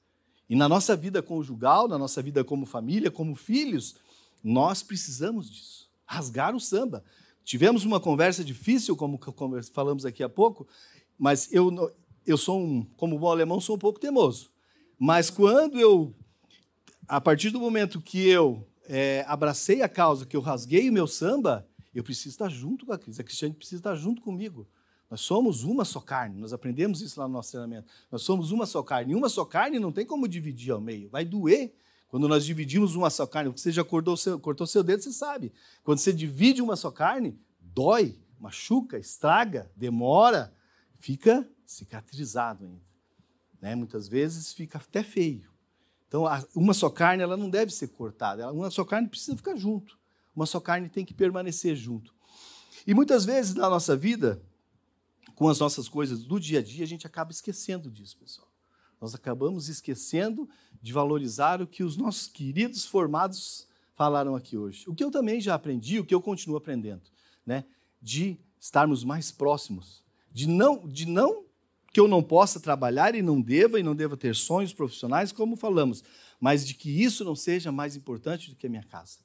E 0.49 0.55
na 0.55 0.67
nossa 0.67 0.95
vida 0.95 1.21
conjugal, 1.21 1.87
na 1.87 1.97
nossa 1.97 2.21
vida 2.21 2.43
como 2.43 2.65
família, 2.65 3.11
como 3.11 3.35
filhos, 3.35 3.95
nós 4.43 4.81
precisamos 4.81 5.49
disso. 5.49 5.89
Rasgar 6.05 6.55
o 6.55 6.59
samba. 6.59 7.03
Tivemos 7.43 7.85
uma 7.85 7.99
conversa 7.99 8.43
difícil, 8.43 8.95
como 8.95 9.19
falamos 9.71 10.05
aqui 10.05 10.23
há 10.23 10.29
pouco, 10.29 10.67
mas 11.17 11.51
eu, 11.51 11.93
eu 12.25 12.37
sou 12.37 12.59
um, 12.59 12.83
como 12.97 13.19
bom 13.19 13.31
alemão, 13.31 13.61
sou 13.61 13.75
um 13.75 13.79
pouco 13.79 13.99
teimoso. 13.99 14.51
Mas 14.97 15.29
quando 15.29 15.79
eu 15.79 16.15
a 17.09 17.19
partir 17.19 17.49
do 17.49 17.59
momento 17.59 17.99
que 17.99 18.27
eu 18.27 18.67
é, 18.87 19.25
abracei 19.27 19.81
a 19.81 19.89
causa, 19.89 20.27
que 20.27 20.37
eu 20.37 20.41
rasguei 20.41 20.87
o 20.89 20.93
meu 20.93 21.07
samba, 21.07 21.67
eu 21.93 22.03
preciso 22.03 22.29
estar 22.29 22.49
junto 22.49 22.85
com 22.85 22.93
a 22.93 22.99
Cris. 22.99 23.19
A 23.19 23.23
Cristiane 23.23 23.55
precisa 23.55 23.79
estar 23.79 23.95
junto 23.95 24.21
comigo. 24.21 24.67
Nós 25.09 25.21
somos 25.21 25.63
uma 25.63 25.83
só 25.83 25.99
carne. 25.99 26.39
Nós 26.39 26.53
aprendemos 26.53 27.01
isso 27.01 27.19
lá 27.19 27.27
no 27.27 27.33
nosso 27.33 27.51
treinamento. 27.51 27.87
Nós 28.11 28.21
somos 28.21 28.51
uma 28.51 28.65
só 28.65 28.83
carne. 28.83 29.13
E 29.13 29.15
uma 29.15 29.27
só 29.27 29.43
carne 29.43 29.79
não 29.79 29.91
tem 29.91 30.05
como 30.05 30.27
dividir 30.27 30.71
ao 30.71 30.79
meio. 30.79 31.09
Vai 31.09 31.25
doer 31.25 31.73
quando 32.07 32.27
nós 32.27 32.45
dividimos 32.45 32.95
uma 32.95 33.09
só 33.09 33.25
carne. 33.25 33.51
Você 33.51 33.71
já 33.71 33.83
cortou 33.83 34.15
seu, 34.15 34.39
cortou 34.39 34.67
seu 34.67 34.83
dedo, 34.83 35.01
você 35.01 35.11
sabe. 35.11 35.51
Quando 35.83 35.97
você 35.97 36.13
divide 36.13 36.61
uma 36.61 36.75
só 36.75 36.91
carne, 36.91 37.39
dói, 37.59 38.19
machuca, 38.39 38.99
estraga, 38.99 39.71
demora, 39.75 40.53
fica 40.97 41.47
cicatrizado 41.65 42.65
ainda. 42.65 42.81
Né? 43.59 43.75
Muitas 43.75 44.07
vezes 44.07 44.53
fica 44.53 44.77
até 44.77 45.01
feio. 45.01 45.49
Então, 46.07 46.25
uma 46.55 46.73
só 46.73 46.89
carne 46.89 47.21
ela 47.21 47.37
não 47.37 47.49
deve 47.49 47.71
ser 47.71 47.89
cortada. 47.89 48.51
Uma 48.51 48.69
só 48.69 48.83
carne 48.83 49.07
precisa 49.07 49.35
ficar 49.35 49.55
junto. 49.55 49.97
Uma 50.35 50.45
só 50.45 50.59
carne 50.59 50.89
tem 50.89 51.05
que 51.05 51.13
permanecer 51.13 51.75
junto. 51.75 52.13
E 52.85 52.93
muitas 52.93 53.25
vezes 53.25 53.53
na 53.53 53.69
nossa 53.69 53.95
vida, 53.95 54.41
com 55.39 55.47
as 55.47 55.57
nossas 55.57 55.87
coisas 55.87 56.25
do 56.25 56.37
dia 56.37 56.59
a 56.59 56.61
dia, 56.61 56.83
a 56.83 56.87
gente 56.87 57.07
acaba 57.07 57.31
esquecendo 57.31 57.89
disso, 57.89 58.17
pessoal. 58.17 58.51
Nós 58.99 59.15
acabamos 59.15 59.69
esquecendo 59.69 60.49
de 60.81 60.91
valorizar 60.91 61.61
o 61.61 61.65
que 61.65 61.81
os 61.81 61.95
nossos 61.95 62.27
queridos 62.27 62.85
formados 62.85 63.65
falaram 63.95 64.35
aqui 64.35 64.57
hoje. 64.57 64.83
O 64.85 64.93
que 64.93 65.01
eu 65.01 65.09
também 65.09 65.39
já 65.39 65.55
aprendi, 65.55 65.97
o 65.97 66.05
que 66.05 66.13
eu 66.13 66.21
continuo 66.21 66.57
aprendendo, 66.57 67.03
né? 67.45 67.63
De 68.01 68.37
estarmos 68.59 69.05
mais 69.05 69.31
próximos, 69.31 70.03
de 70.29 70.45
não, 70.45 70.85
de 70.85 71.05
não 71.05 71.45
que 71.93 72.01
eu 72.01 72.07
não 72.09 72.21
possa 72.21 72.59
trabalhar 72.59 73.15
e 73.15 73.21
não 73.21 73.39
deva 73.39 73.79
e 73.79 73.83
não 73.83 73.95
deva 73.95 74.17
ter 74.17 74.35
sonhos 74.35 74.73
profissionais, 74.73 75.31
como 75.31 75.55
falamos, 75.55 76.03
mas 76.37 76.67
de 76.67 76.73
que 76.73 77.01
isso 77.01 77.23
não 77.23 77.33
seja 77.33 77.71
mais 77.71 77.95
importante 77.95 78.49
do 78.49 78.57
que 78.57 78.67
a 78.67 78.69
minha 78.69 78.83
casa. 78.83 79.19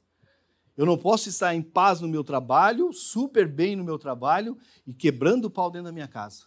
Eu 0.77 0.85
não 0.85 0.99
posso 0.99 1.29
estar 1.29 1.55
em 1.55 1.63
paz 1.63 2.01
no 2.01 2.09
meu 2.09 2.25
trabalho, 2.25 2.93
super 2.93 3.47
bem 3.47 3.77
no 3.77 3.85
meu 3.85 3.99
trabalho 3.99 4.59
e 4.87 4.93
quebrando 4.93 5.47
o 5.47 5.51
pau 5.51 5.71
dentro 5.71 5.87
da 5.87 5.93
minha 5.93 6.09
casa. 6.09 6.45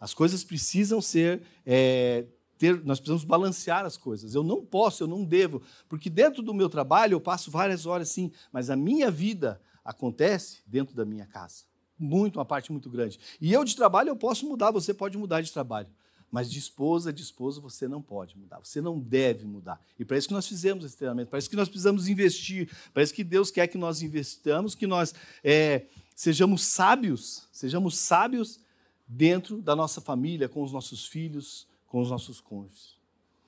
As 0.00 0.14
coisas 0.14 0.44
precisam 0.44 1.00
ser. 1.00 1.42
É, 1.66 2.24
ter, 2.56 2.84
nós 2.84 2.98
precisamos 2.98 3.24
balancear 3.24 3.84
as 3.84 3.96
coisas. 3.96 4.34
Eu 4.34 4.42
não 4.42 4.64
posso, 4.64 5.02
eu 5.02 5.08
não 5.08 5.24
devo, 5.24 5.62
porque 5.88 6.10
dentro 6.10 6.42
do 6.42 6.52
meu 6.52 6.68
trabalho 6.68 7.14
eu 7.14 7.20
passo 7.20 7.50
várias 7.50 7.86
horas 7.86 8.08
sim, 8.10 8.32
mas 8.52 8.68
a 8.68 8.76
minha 8.76 9.10
vida 9.10 9.60
acontece 9.84 10.60
dentro 10.66 10.94
da 10.94 11.04
minha 11.04 11.26
casa. 11.26 11.64
Muito, 11.98 12.38
uma 12.38 12.44
parte 12.44 12.70
muito 12.70 12.90
grande. 12.90 13.18
E 13.40 13.52
eu 13.52 13.64
de 13.64 13.74
trabalho 13.74 14.10
eu 14.10 14.16
posso 14.16 14.46
mudar, 14.46 14.70
você 14.70 14.92
pode 14.92 15.16
mudar 15.16 15.40
de 15.40 15.52
trabalho. 15.52 15.88
Mas 16.30 16.50
de 16.50 16.58
esposa, 16.58 17.12
de 17.12 17.22
esposo, 17.22 17.60
você 17.60 17.88
não 17.88 18.02
pode 18.02 18.36
mudar, 18.36 18.58
você 18.62 18.80
não 18.80 18.98
deve 18.98 19.46
mudar. 19.46 19.80
E 19.98 20.04
para 20.04 20.18
isso 20.18 20.28
que 20.28 20.34
nós 20.34 20.46
fizemos 20.46 20.84
esse 20.84 20.96
treinamento, 20.96 21.30
para 21.30 21.38
isso 21.38 21.48
que 21.48 21.56
nós 21.56 21.68
precisamos 21.68 22.06
investir, 22.06 22.70
para 22.92 23.02
isso 23.02 23.14
que 23.14 23.24
Deus 23.24 23.50
quer 23.50 23.66
que 23.66 23.78
nós 23.78 24.02
investamos, 24.02 24.74
que 24.74 24.86
nós 24.86 25.14
é, 25.42 25.86
sejamos 26.14 26.64
sábios, 26.64 27.48
sejamos 27.50 27.96
sábios 27.96 28.60
dentro 29.06 29.62
da 29.62 29.74
nossa 29.74 30.00
família, 30.00 30.48
com 30.48 30.62
os 30.62 30.70
nossos 30.70 31.06
filhos, 31.06 31.66
com 31.86 32.00
os 32.00 32.10
nossos 32.10 32.40
cônjuges. 32.40 32.98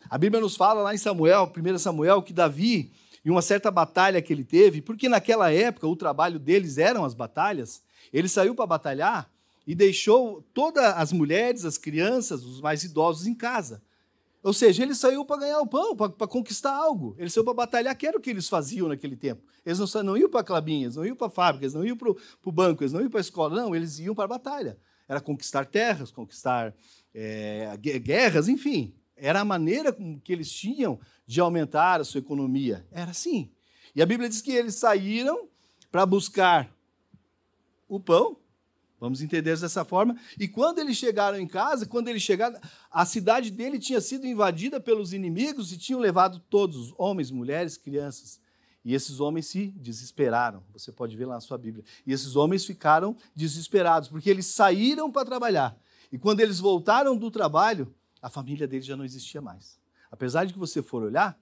A 0.08 0.16
Bíblia 0.16 0.40
nos 0.40 0.56
fala 0.56 0.80
lá 0.82 0.94
em 0.94 0.98
Samuel, 0.98 1.52
1 1.54 1.78
Samuel, 1.78 2.22
que 2.22 2.32
Davi, 2.32 2.90
em 3.22 3.30
uma 3.30 3.42
certa 3.42 3.70
batalha 3.70 4.22
que 4.22 4.32
ele 4.32 4.44
teve, 4.44 4.80
porque 4.80 5.08
naquela 5.08 5.52
época 5.52 5.86
o 5.86 5.94
trabalho 5.94 6.38
deles 6.38 6.78
eram 6.78 7.04
as 7.04 7.12
batalhas, 7.12 7.82
ele 8.10 8.28
saiu 8.28 8.54
para 8.54 8.66
batalhar 8.66 9.30
e 9.66 9.74
deixou 9.74 10.42
todas 10.54 10.84
as 10.84 11.12
mulheres, 11.12 11.64
as 11.64 11.78
crianças, 11.78 12.44
os 12.44 12.60
mais 12.60 12.82
idosos 12.84 13.26
em 13.26 13.34
casa. 13.34 13.82
Ou 14.42 14.54
seja, 14.54 14.82
ele 14.82 14.94
saiu 14.94 15.24
para 15.24 15.40
ganhar 15.40 15.60
o 15.60 15.66
pão, 15.66 15.94
para 15.94 16.26
conquistar 16.26 16.74
algo. 16.74 17.14
Ele 17.18 17.28
saiu 17.28 17.44
para 17.44 17.52
batalhar, 17.52 17.94
que 17.94 18.06
era 18.06 18.16
o 18.16 18.20
que 18.20 18.30
eles 18.30 18.48
faziam 18.48 18.88
naquele 18.88 19.14
tempo. 19.14 19.42
Eles 19.66 19.78
não, 19.78 20.02
não 20.02 20.16
iam 20.16 20.30
para 20.30 20.40
a 20.40 20.44
clubinha, 20.44 20.86
eles 20.86 20.96
não 20.96 21.04
iam 21.04 21.14
para 21.14 21.26
a 21.26 21.30
fábrica, 21.30 21.66
eles 21.66 21.74
não 21.74 21.84
iam 21.84 21.96
para 21.96 22.10
o 22.10 22.52
banco, 22.52 22.82
eles 22.82 22.92
não 22.92 23.02
iam 23.02 23.10
para 23.10 23.20
a 23.20 23.22
escola. 23.22 23.54
Não, 23.54 23.74
eles 23.74 23.98
iam 23.98 24.14
para 24.14 24.24
a 24.24 24.28
batalha. 24.28 24.78
Era 25.06 25.20
conquistar 25.20 25.66
terras, 25.66 26.10
conquistar 26.10 26.74
é, 27.14 27.76
guerras, 27.76 28.48
enfim. 28.48 28.94
Era 29.14 29.40
a 29.40 29.44
maneira 29.44 29.94
que 30.24 30.32
eles 30.32 30.50
tinham 30.50 30.98
de 31.26 31.38
aumentar 31.38 32.00
a 32.00 32.04
sua 32.04 32.20
economia. 32.20 32.86
Era 32.90 33.10
assim. 33.10 33.50
E 33.94 34.00
a 34.00 34.06
Bíblia 34.06 34.28
diz 34.28 34.40
que 34.40 34.52
eles 34.52 34.76
saíram 34.76 35.48
para 35.92 36.06
buscar 36.06 36.74
o 37.86 38.00
pão 38.00 38.39
Vamos 39.00 39.22
entender 39.22 39.58
dessa 39.58 39.82
forma. 39.82 40.14
E 40.38 40.46
quando 40.46 40.78
eles 40.78 40.98
chegaram 40.98 41.38
em 41.38 41.46
casa, 41.46 41.86
quando 41.86 42.08
eles 42.08 42.20
chegaram, 42.20 42.60
a 42.90 43.06
cidade 43.06 43.50
dele 43.50 43.78
tinha 43.78 44.00
sido 44.00 44.26
invadida 44.26 44.78
pelos 44.78 45.14
inimigos 45.14 45.72
e 45.72 45.78
tinham 45.78 45.98
levado 45.98 46.38
todos, 46.50 46.92
homens, 46.98 47.30
mulheres, 47.30 47.78
crianças. 47.78 48.38
E 48.84 48.94
esses 48.94 49.18
homens 49.18 49.46
se 49.46 49.68
desesperaram. 49.68 50.62
Você 50.74 50.92
pode 50.92 51.16
ver 51.16 51.24
lá 51.24 51.34
na 51.34 51.40
sua 51.40 51.56
Bíblia. 51.56 51.82
E 52.06 52.12
esses 52.12 52.36
homens 52.36 52.64
ficaram 52.66 53.16
desesperados, 53.34 54.08
porque 54.08 54.28
eles 54.28 54.46
saíram 54.46 55.10
para 55.10 55.24
trabalhar. 55.24 55.78
E 56.12 56.18
quando 56.18 56.40
eles 56.40 56.60
voltaram 56.60 57.16
do 57.16 57.30
trabalho, 57.30 57.94
a 58.20 58.28
família 58.28 58.68
deles 58.68 58.84
já 58.84 58.96
não 58.96 59.04
existia 59.04 59.40
mais. 59.40 59.78
Apesar 60.10 60.44
de 60.44 60.52
que 60.52 60.58
você 60.58 60.82
for 60.82 61.02
olhar, 61.02 61.38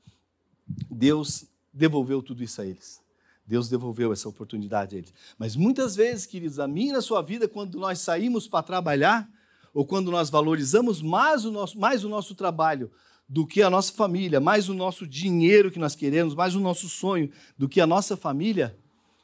Deus 0.89 1.45
devolveu 1.73 2.23
tudo 2.23 2.43
isso 2.43 2.61
a 2.61 2.67
eles. 2.67 3.01
Deus 3.49 3.67
devolveu 3.71 4.13
essa 4.13 4.29
oportunidade 4.29 4.95
a 4.95 4.99
eles. 4.99 5.15
Mas 5.39 5.57
muitas 5.57 5.97
vezes, 5.97 6.27
queridos, 6.27 6.61
a 6.61 6.69
mim 6.69 6.93
na 6.93 7.01
sua 7.01 7.23
vida, 7.23 7.49
quando 7.49 7.79
nós 7.79 7.99
saímos 7.99 8.47
para 8.47 8.63
trabalhar, 8.63 9.27
ou 9.73 9.87
quando 9.87 10.11
nós 10.11 10.29
valorizamos 10.29 11.01
mais 11.01 11.47
o, 11.47 11.51
nosso, 11.51 11.79
mais 11.79 12.05
o 12.05 12.11
nosso 12.11 12.35
trabalho 12.35 12.91
do 13.27 13.47
que 13.47 13.63
a 13.63 13.71
nossa 13.71 13.91
família, 13.93 14.39
mais 14.39 14.69
o 14.69 14.75
nosso 14.75 15.07
dinheiro 15.07 15.71
que 15.71 15.79
nós 15.79 15.95
queremos, 15.95 16.35
mais 16.35 16.55
o 16.55 16.61
nosso 16.61 16.91
sonho 16.91 17.31
do 17.57 17.67
que 17.67 17.81
a 17.81 17.87
nossa 17.87 18.19
família, 18.19 18.77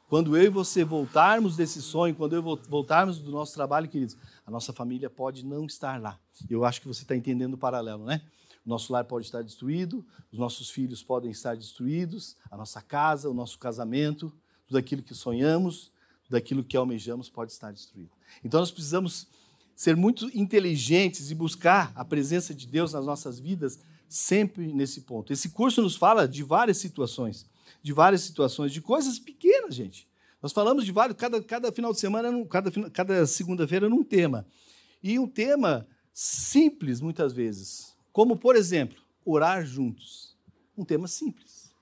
quando 0.07 0.35
eu 0.35 0.43
e 0.43 0.49
você 0.49 0.83
voltarmos 0.83 1.55
desse 1.55 1.79
sonho, 1.81 2.15
quando 2.15 2.35
eu 2.35 2.41
voltarmos 2.41 3.19
do 3.19 3.31
nosso 3.31 3.53
trabalho, 3.53 3.87
queridos, 3.87 4.17
a 4.45 4.49
nossa 4.49 4.73
família 4.73 5.09
pode 5.09 5.45
não 5.45 5.65
estar 5.65 6.01
lá. 6.01 6.19
Eu 6.49 6.65
acho 6.65 6.81
que 6.81 6.87
você 6.87 7.03
está 7.03 7.15
entendendo 7.15 7.53
o 7.53 7.57
paralelo, 7.57 8.05
né? 8.05 8.21
Nosso 8.65 8.91
lar 8.91 9.03
pode 9.05 9.25
estar 9.25 9.43
destruído, 9.43 10.05
os 10.31 10.39
nossos 10.39 10.69
filhos 10.69 11.03
podem 11.03 11.31
estar 11.31 11.55
destruídos, 11.55 12.35
a 12.49 12.57
nossa 12.57 12.81
casa, 12.81 13.29
o 13.29 13.33
nosso 13.33 13.59
casamento, 13.59 14.33
tudo 14.67 14.77
aquilo 14.77 15.03
que 15.03 15.13
sonhamos, 15.13 15.91
tudo 16.23 16.35
aquilo 16.35 16.63
que 16.63 16.75
almejamos 16.75 17.29
pode 17.29 17.51
estar 17.51 17.71
destruído. 17.71 18.11
Então 18.43 18.59
nós 18.59 18.71
precisamos 18.71 19.27
ser 19.75 19.95
muito 19.95 20.29
inteligentes 20.33 21.29
e 21.29 21.35
buscar 21.35 21.91
a 21.95 22.03
presença 22.03 22.53
de 22.53 22.65
Deus 22.65 22.93
nas 22.93 23.05
nossas 23.05 23.39
vidas 23.39 23.79
sempre 24.07 24.71
nesse 24.73 25.01
ponto. 25.01 25.33
Esse 25.33 25.49
curso 25.49 25.81
nos 25.81 25.95
fala 25.95 26.27
de 26.27 26.43
várias 26.43 26.77
situações, 26.77 27.45
de 27.83 27.91
várias 27.91 28.21
situações, 28.21 28.71
de 28.71 28.81
coisas 28.81 29.19
pequenas, 29.19 29.75
gente. 29.75 30.07
Nós 30.41 30.53
falamos 30.53 30.85
de 30.85 30.91
vários, 30.91 31.17
cada, 31.17 31.41
cada 31.41 31.71
final 31.71 31.91
de 31.91 31.99
semana, 31.99 32.45
cada, 32.45 32.71
cada 32.89 33.25
segunda-feira 33.25 33.89
num 33.89 34.03
tema. 34.03 34.45
E 35.03 35.19
um 35.19 35.27
tema 35.27 35.87
simples, 36.13 37.01
muitas 37.01 37.33
vezes, 37.33 37.94
como, 38.15 38.37
por 38.37 38.55
exemplo, 38.55 39.03
orar 39.25 39.65
juntos. 39.65 40.37
Um 40.77 40.85
tema 40.85 41.05
simples. 41.05 41.75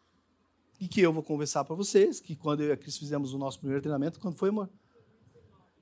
E 0.80 0.88
que 0.88 1.00
eu 1.00 1.14
vou 1.14 1.22
conversar 1.22 1.64
para 1.64 1.76
vocês, 1.76 2.20
que 2.20 2.36
quando 2.36 2.64
eu 2.64 2.70
e 2.70 2.72
a 2.72 2.76
Cris 2.76 2.98
fizemos 2.98 3.36
o 3.36 3.38
nosso 3.38 3.60
primeiro 3.60 3.84
treinamento, 3.84 4.20
quando 4.20 4.34
foi, 4.34 4.50
amor? 4.50 4.68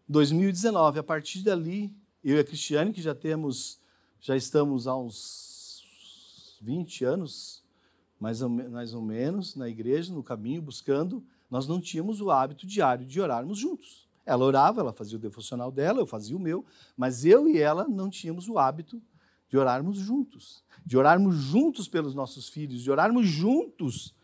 2019. 0.10 1.00
A 1.00 1.04
partir 1.04 1.42
dali, 1.42 1.96
eu 2.22 2.36
e 2.36 2.40
a 2.42 2.44
Cristiane, 2.44 2.92
que 2.92 3.02
já 3.02 3.16
temos, 3.16 3.80
já 4.20 4.36
estamos 4.36 4.88
há 4.88 4.98
uns 4.98 6.60
20 6.62 7.06
anos, 7.06 7.64
mais 8.20 8.42
ou, 8.42 8.50
mais 8.50 8.94
ou 8.94 9.02
menos, 9.02 9.56
na 9.56 9.70
igreja, 9.70 10.14
no 10.14 10.22
caminho, 10.22 10.62
buscando, 10.62 11.24
nós 11.50 11.66
não 11.66 11.80
tínhamos 11.80 12.20
o 12.20 12.30
hábito 12.30 12.68
diário 12.68 13.06
de 13.06 13.22
orarmos 13.22 13.58
juntos. 13.58 14.06
Ela 14.26 14.44
orava, 14.44 14.82
ela 14.82 14.92
fazia 14.92 15.18
o 15.18 15.22
devocional 15.22 15.72
dela, 15.72 16.02
eu 16.02 16.06
fazia 16.06 16.36
o 16.36 16.40
meu, 16.42 16.66
mas 16.98 17.24
eu 17.24 17.48
e 17.48 17.58
ela 17.58 17.88
não 17.88 18.10
tínhamos 18.10 18.50
o 18.50 18.60
hábito 18.60 19.02
de 19.52 19.58
orarmos 19.58 19.98
juntos, 19.98 20.64
de 20.86 20.98
orarmos 20.98 21.36
juntos 21.36 21.86
pelos 21.90 22.16
nossos 22.16 22.48
filhos, 22.48 22.82
de 22.82 22.90
orarmos 22.90 23.28
juntos 23.28 24.16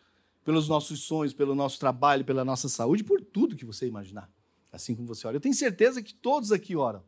pelos 0.46 0.70
nossos 0.70 1.02
sonhos, 1.02 1.34
pelo 1.34 1.54
nosso 1.54 1.78
trabalho, 1.78 2.24
pela 2.24 2.46
nossa 2.46 2.70
saúde, 2.70 3.04
por 3.04 3.20
tudo 3.20 3.58
que 3.58 3.66
você 3.66 3.86
imaginar. 3.86 4.32
Assim 4.72 4.96
como 4.96 5.06
você 5.06 5.28
ora. 5.28 5.36
Eu 5.36 5.42
tenho 5.42 5.54
certeza 5.54 6.02
que 6.02 6.14
todos 6.14 6.54
aqui 6.54 6.78
oram, 6.78 7.04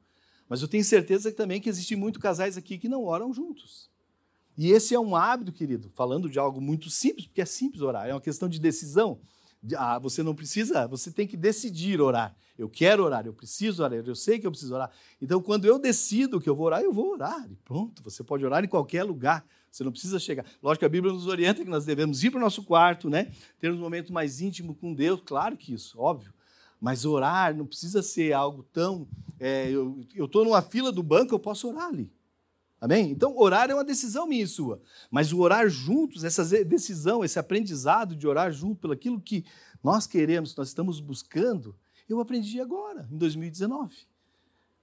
mas 0.49 0.61
eu 0.61 0.67
tenho 0.67 0.83
certeza 0.83 1.31
também 1.31 1.61
que 1.61 1.69
existem 1.69 1.95
muitos 1.95 2.21
casais 2.21 2.57
aqui 2.57 2.77
que 2.77 2.89
não 2.89 3.05
oram 3.05 3.33
juntos. 3.33 3.89
E 4.57 4.71
esse 4.71 4.93
é 4.93 4.99
um 4.99 5.15
hábito, 5.15 5.53
querido, 5.53 5.89
falando 5.95 6.29
de 6.29 6.37
algo 6.37 6.59
muito 6.59 6.89
simples, 6.89 7.25
porque 7.25 7.41
é 7.41 7.45
simples 7.45 7.81
orar, 7.81 8.05
é 8.05 8.13
uma 8.13 8.19
questão 8.19 8.49
de 8.49 8.59
decisão. 8.59 9.21
Ah, 9.75 9.99
você 9.99 10.23
não 10.23 10.33
precisa, 10.33 10.87
você 10.87 11.11
tem 11.11 11.27
que 11.27 11.35
decidir 11.35 11.99
orar. 11.99 12.35
Eu 12.57 12.69
quero 12.69 13.03
orar, 13.03 13.25
eu 13.25 13.33
preciso 13.33 13.83
orar, 13.83 13.99
eu 13.99 14.15
sei 14.15 14.39
que 14.39 14.47
eu 14.47 14.51
preciso 14.51 14.73
orar. 14.73 14.91
Então, 15.21 15.41
quando 15.41 15.65
eu 15.65 15.77
decido 15.77 16.39
que 16.39 16.49
eu 16.49 16.55
vou 16.55 16.65
orar, 16.65 16.81
eu 16.81 16.91
vou 16.91 17.11
orar. 17.13 17.49
E 17.49 17.55
pronto, 17.57 18.01
você 18.03 18.23
pode 18.23 18.45
orar 18.45 18.63
em 18.63 18.67
qualquer 18.67 19.03
lugar. 19.03 19.45
Você 19.71 19.83
não 19.83 19.91
precisa 19.91 20.19
chegar. 20.19 20.45
Lógico 20.63 20.79
que 20.79 20.85
a 20.85 20.89
Bíblia 20.89 21.13
nos 21.13 21.27
orienta 21.27 21.63
que 21.63 21.69
nós 21.69 21.85
devemos 21.85 22.23
ir 22.23 22.31
para 22.31 22.37
o 22.37 22.41
nosso 22.41 22.63
quarto, 22.63 23.09
né? 23.09 23.31
Ter 23.59 23.71
um 23.71 23.77
momento 23.77 24.11
mais 24.11 24.41
íntimo 24.41 24.73
com 24.73 24.93
Deus, 24.93 25.21
claro 25.23 25.55
que 25.55 25.73
isso, 25.73 25.99
óbvio. 25.99 26.33
Mas 26.81 27.05
orar 27.05 27.55
não 27.55 27.65
precisa 27.65 28.01
ser 28.01 28.33
algo 28.33 28.63
tão. 28.73 29.07
É, 29.39 29.69
eu 29.69 30.25
estou 30.25 30.43
numa 30.43 30.61
fila 30.61 30.91
do 30.91 31.03
banco, 31.03 31.33
eu 31.33 31.39
posso 31.39 31.69
orar 31.69 31.87
ali. 31.87 32.11
Amém? 32.81 33.11
Então, 33.11 33.37
orar 33.37 33.69
é 33.69 33.73
uma 33.73 33.83
decisão 33.83 34.25
minha 34.25 34.43
e 34.43 34.47
sua. 34.47 34.81
Mas 35.11 35.33
o 35.33 35.39
orar 35.39 35.67
juntos, 35.69 36.23
essa 36.23 36.45
decisão, 36.63 37.23
esse 37.23 37.37
aprendizado 37.37 38.15
de 38.15 38.25
orar 38.25 38.51
junto 38.51 38.79
pelo 38.79 38.93
aquilo 38.93 39.19
que 39.19 39.43
nós 39.83 40.07
queremos, 40.07 40.55
nós 40.55 40.69
estamos 40.69 40.99
buscando, 40.99 41.75
eu 42.07 42.19
aprendi 42.19 42.59
agora, 42.61 43.07
em 43.11 43.17
2019. 43.17 43.95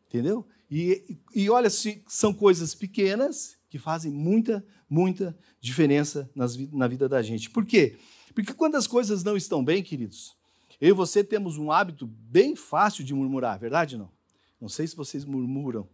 Entendeu? 0.08 0.46
E, 0.70 1.18
e 1.34 1.48
olha, 1.48 1.68
são 2.06 2.34
coisas 2.34 2.74
pequenas 2.74 3.56
que 3.68 3.78
fazem 3.78 4.12
muita, 4.12 4.64
muita 4.88 5.36
diferença 5.60 6.30
nas, 6.34 6.56
na 6.72 6.86
vida 6.86 7.08
da 7.08 7.22
gente. 7.22 7.50
Por 7.50 7.64
quê? 7.64 7.96
Porque 8.34 8.52
quando 8.52 8.76
as 8.76 8.86
coisas 8.86 9.24
não 9.24 9.36
estão 9.36 9.64
bem, 9.64 9.82
queridos, 9.82 10.36
eu 10.80 10.90
e 10.90 10.92
você 10.92 11.24
temos 11.24 11.56
um 11.56 11.72
hábito 11.72 12.06
bem 12.06 12.54
fácil 12.54 13.02
de 13.02 13.14
murmurar, 13.14 13.58
verdade 13.58 13.96
ou 13.96 14.02
não? 14.02 14.12
Não 14.60 14.68
sei 14.68 14.86
se 14.86 14.96
vocês 14.96 15.24
murmuram, 15.24 15.88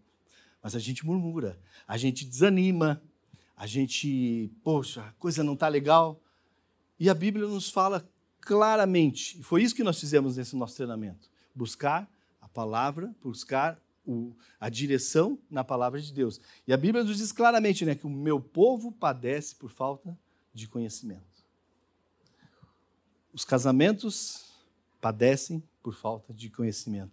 mas 0.62 0.76
a 0.76 0.78
gente 0.78 1.04
murmura, 1.04 1.58
a 1.86 1.96
gente 1.96 2.24
desanima, 2.24 3.02
a 3.56 3.66
gente, 3.66 4.50
poxa, 4.62 5.02
a 5.02 5.12
coisa 5.12 5.42
não 5.42 5.54
está 5.54 5.68
legal. 5.68 6.20
E 6.98 7.10
a 7.10 7.14
Bíblia 7.14 7.46
nos 7.46 7.70
fala 7.70 8.08
claramente, 8.40 9.38
e 9.38 9.42
foi 9.42 9.62
isso 9.62 9.74
que 9.74 9.84
nós 9.84 9.98
fizemos 9.98 10.36
nesse 10.36 10.54
nosso 10.56 10.76
treinamento: 10.76 11.30
buscar 11.54 12.08
a 12.40 12.48
palavra, 12.48 13.14
buscar 13.22 13.80
o, 14.06 14.34
a 14.60 14.68
direção 14.68 15.38
na 15.50 15.64
palavra 15.64 16.00
de 16.00 16.12
Deus. 16.12 16.40
E 16.66 16.72
a 16.72 16.76
Bíblia 16.76 17.04
nos 17.04 17.18
diz 17.18 17.32
claramente 17.32 17.84
né, 17.84 17.94
que 17.94 18.06
o 18.06 18.10
meu 18.10 18.40
povo 18.40 18.92
padece 18.92 19.54
por 19.54 19.70
falta 19.70 20.16
de 20.52 20.68
conhecimento. 20.68 21.22
Os 23.32 23.44
casamentos 23.44 24.44
padecem 25.00 25.62
por 25.82 25.94
falta 25.94 26.34
de 26.34 26.50
conhecimento. 26.50 27.12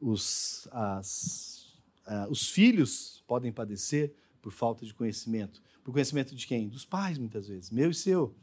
Os, 0.00 0.68
as, 0.72 1.67
uh, 2.08 2.30
os 2.30 2.48
filhos 2.48 3.22
podem 3.26 3.52
padecer 3.52 4.12
por 4.42 4.52
falta 4.52 4.84
de 4.84 4.94
conhecimento. 4.94 5.62
Por 5.84 5.92
conhecimento 5.92 6.34
de 6.34 6.46
quem? 6.46 6.68
Dos 6.68 6.84
pais, 6.84 7.18
muitas 7.18 7.48
vezes, 7.48 7.70
meu 7.70 7.90
e 7.90 7.94
seu. 7.94 8.34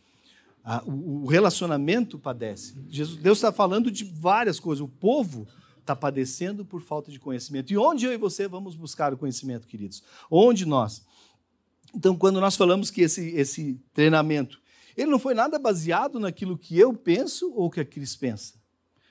Uh, 0.63 0.89
o, 0.89 1.24
o 1.24 1.25
relacionamento 1.25 2.17
padece. 2.17 2.75
Jesus, 2.89 3.19
Deus 3.19 3.39
está 3.39 3.51
falando 3.51 3.91
de 3.91 4.03
várias 4.03 4.60
coisas. 4.60 4.81
O 4.81 4.88
povo 4.88 5.48
está 5.79 5.95
padecendo 5.95 6.65
por 6.65 6.81
falta 6.81 7.12
de 7.12 7.19
conhecimento. 7.19 7.72
E 7.72 7.77
onde 7.77 8.05
eu 8.05 8.13
e 8.13 8.17
você 8.17 8.48
vamos 8.48 8.75
buscar 8.75 9.13
o 9.13 9.17
conhecimento, 9.17 9.67
queridos? 9.67 10.03
Onde 10.29 10.65
nós? 10.65 11.03
Então, 11.93 12.17
quando 12.17 12.41
nós 12.41 12.55
falamos 12.55 12.89
que 12.89 13.01
esse, 13.01 13.29
esse 13.36 13.79
treinamento, 13.93 14.60
ele 14.98 15.12
não 15.12 15.19
foi 15.19 15.34
nada 15.34 15.60
baseado 15.60 16.19
naquilo 16.19 16.57
que 16.57 16.77
eu 16.77 16.93
penso 16.93 17.53
ou 17.53 17.69
que 17.69 17.79
a 17.79 17.86
Cris 17.86 18.15
pensa. 18.15 18.53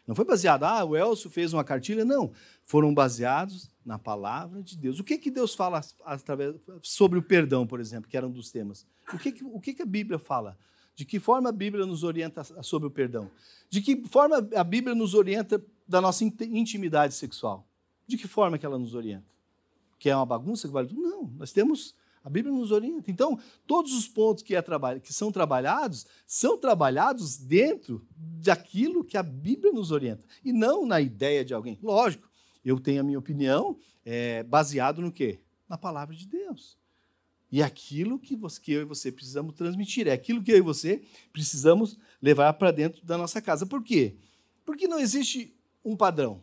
Não 0.07 0.15
foi 0.15 0.25
baseado, 0.25 0.65
ah, 0.65 0.85
o 0.85 0.95
Elcio 0.95 1.31
fez 1.31 1.53
uma 1.53 1.65
cartilha. 1.65 2.05
Não. 2.05 2.33
Foram 2.63 2.93
baseados 2.93 3.71
na 3.85 3.99
palavra 3.99 4.63
de 4.63 4.77
Deus. 4.77 5.01
O 5.01 5.05
que, 5.05 5.17
que 5.17 5.31
Deus 5.31 5.55
fala 5.55 5.81
através, 6.05 6.55
sobre 6.83 7.19
o 7.19 7.23
perdão, 7.23 7.67
por 7.67 7.81
exemplo, 7.81 8.09
que 8.09 8.17
era 8.17 8.27
um 8.27 8.31
dos 8.31 8.51
temas? 8.51 8.87
O 9.13 9.19
que, 9.19 9.33
que, 9.33 9.45
o 9.45 9.61
que, 9.61 9.75
que 9.75 9.83
a 9.83 9.87
Bíblia 9.87 10.19
fala? 10.19 10.59
De 10.95 11.05
que 11.05 11.19
forma 11.19 11.49
a 11.49 11.53
Bíblia 11.53 11.87
nos 11.87 12.05
orienta 12.05 12.45
sobre 12.63 12.87
o 12.87 12.91
perdão? 12.91 13.31
De 13.71 13.81
que 13.81 14.05
forma 14.07 14.47
a 14.55 14.65
Bíblia 14.65 14.95
nos 14.95 15.15
orienta 15.15 15.63
da 15.89 16.01
nossa 16.01 16.23
intimidade 16.25 17.15
sexual? 17.15 17.67
De 18.07 18.17
que 18.17 18.29
forma 18.29 18.59
que 18.59 18.67
ela 18.67 18.79
nos 18.79 18.95
orienta? 18.95 19.27
Que 19.99 20.11
é 20.11 20.17
uma 20.17 20.27
bagunça 20.27 20.69
que 20.69 20.75
vale 20.75 20.89
tudo? 20.89 21.01
Não, 21.01 21.33
nós 21.39 21.51
temos 21.51 21.95
a 22.25 22.31
Bíblia 22.31 22.55
nos 22.55 22.71
orienta. 22.71 23.11
Então, 23.11 23.39
todos 23.67 23.93
os 23.93 24.09
pontos 24.09 24.43
que, 24.43 24.57
é 24.57 24.63
que, 25.03 25.13
são 25.13 25.31
trabalhados 25.31 26.07
são 26.27 26.57
trabalhados 26.57 27.37
dentro 27.37 28.03
daquilo 28.17 29.05
que 29.05 29.19
a 29.19 29.23
Bíblia 29.23 29.71
nos 29.71 29.91
orienta 29.91 30.27
e 30.43 30.51
não 30.51 30.87
na 30.87 31.03
ideia 31.03 31.45
de 31.45 31.53
alguém. 31.53 31.79
Lógico, 31.83 32.27
eu 32.65 32.81
tenho 32.81 33.03
a 33.03 33.05
minha 33.05 33.19
opinião 33.19 33.79
é, 34.07 34.43
baseado 34.43 35.03
no 35.03 35.13
quê? 35.13 35.41
Na 35.69 35.77
palavra 35.77 36.17
de 36.17 36.27
Deus. 36.27 36.79
E 37.53 37.63
aquilo 37.63 38.19
que, 38.19 38.35
você, 38.35 38.61
que 38.61 38.73
eu 38.73 38.81
e 38.81 38.85
você 38.85 39.13
precisamos 39.13 39.55
transmitir, 39.55 40.09
é 40.09 40.13
aquilo 40.13 40.43
que 40.43 40.51
eu 40.51 40.57
e 40.57 40.63
você 40.63 41.03
precisamos 41.31 41.99
levar 42.23 42.55
para 42.55 42.71
dentro 42.71 43.05
da 43.05 43.19
nossa 43.19 43.41
casa. 43.41 43.67
Por 43.67 43.85
quê? 43.85 44.17
Porque 44.65 44.89
não 44.89 44.99
existe 44.99 45.55
um 45.85 45.95
padrão 45.95 46.43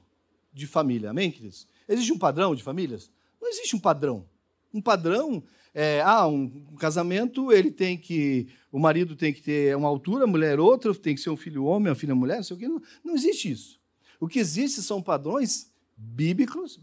de 0.53 0.67
família, 0.67 1.09
amém, 1.09 1.31
queridos? 1.31 1.67
Existe 1.89 2.13
um 2.13 2.19
padrão 2.19 2.53
de 2.53 2.61
famílias? 2.61 3.09
Não 3.41 3.49
existe 3.49 3.75
um 3.75 3.79
padrão. 3.79 4.25
Um 4.73 4.81
padrão 4.81 5.43
é, 5.73 6.01
ah, 6.01 6.27
um, 6.27 6.75
casamento, 6.77 7.51
ele 7.51 7.71
tem 7.71 7.97
que. 7.97 8.47
O 8.71 8.79
marido 8.79 9.15
tem 9.15 9.33
que 9.33 9.41
ter 9.41 9.75
uma 9.75 9.87
altura, 9.87 10.25
a 10.25 10.27
mulher 10.27 10.59
outra, 10.59 10.93
tem 10.93 11.15
que 11.15 11.21
ser 11.21 11.29
um 11.29 11.37
filho 11.37 11.65
homem, 11.65 11.89
uma 11.89 11.95
filha 11.95 12.15
mulher, 12.15 12.37
não 12.37 12.43
sei 12.43 12.55
o 12.55 12.59
quê. 12.59 12.67
Não, 12.67 12.81
não 13.03 13.15
existe 13.15 13.51
isso. 13.51 13.79
O 14.19 14.27
que 14.27 14.39
existe 14.39 14.81
são 14.81 15.01
padrões 15.01 15.71
bíblicos, 15.95 16.79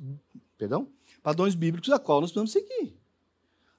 perdão, 0.57 0.89
padrões 1.23 1.55
bíblicos 1.55 1.91
a 1.91 1.99
qual 1.99 2.21
nós 2.21 2.31
precisamos 2.31 2.53
seguir. 2.53 2.97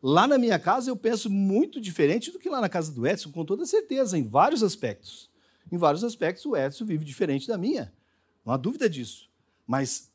Lá 0.02 0.28
na 0.28 0.38
minha 0.38 0.58
casa 0.58 0.90
eu 0.90 0.96
penso 0.96 1.30
muito 1.30 1.82
diferente 1.82 2.32
do 2.32 2.40
que 2.40 2.50
lá 2.50 2.62
na 2.62 2.70
casa 2.70 2.92
do 2.92 3.06
Edson, 3.06 3.32
com 3.32 3.44
toda 3.44 3.66
certeza, 3.66 4.18
em 4.18 4.24
vários 4.24 4.64
aspectos. 4.64 5.30
Em 5.72 5.78
vários 5.78 6.04
aspectos 6.04 6.46
o 6.46 6.56
Edson 6.56 6.86
vive 6.86 7.04
diferente 7.04 7.48
da 7.48 7.58
minha. 7.58 7.94
Não 8.46 8.54
há 8.54 8.58
dúvida 8.58 8.90
disso. 8.90 9.30
Mas 9.68 10.10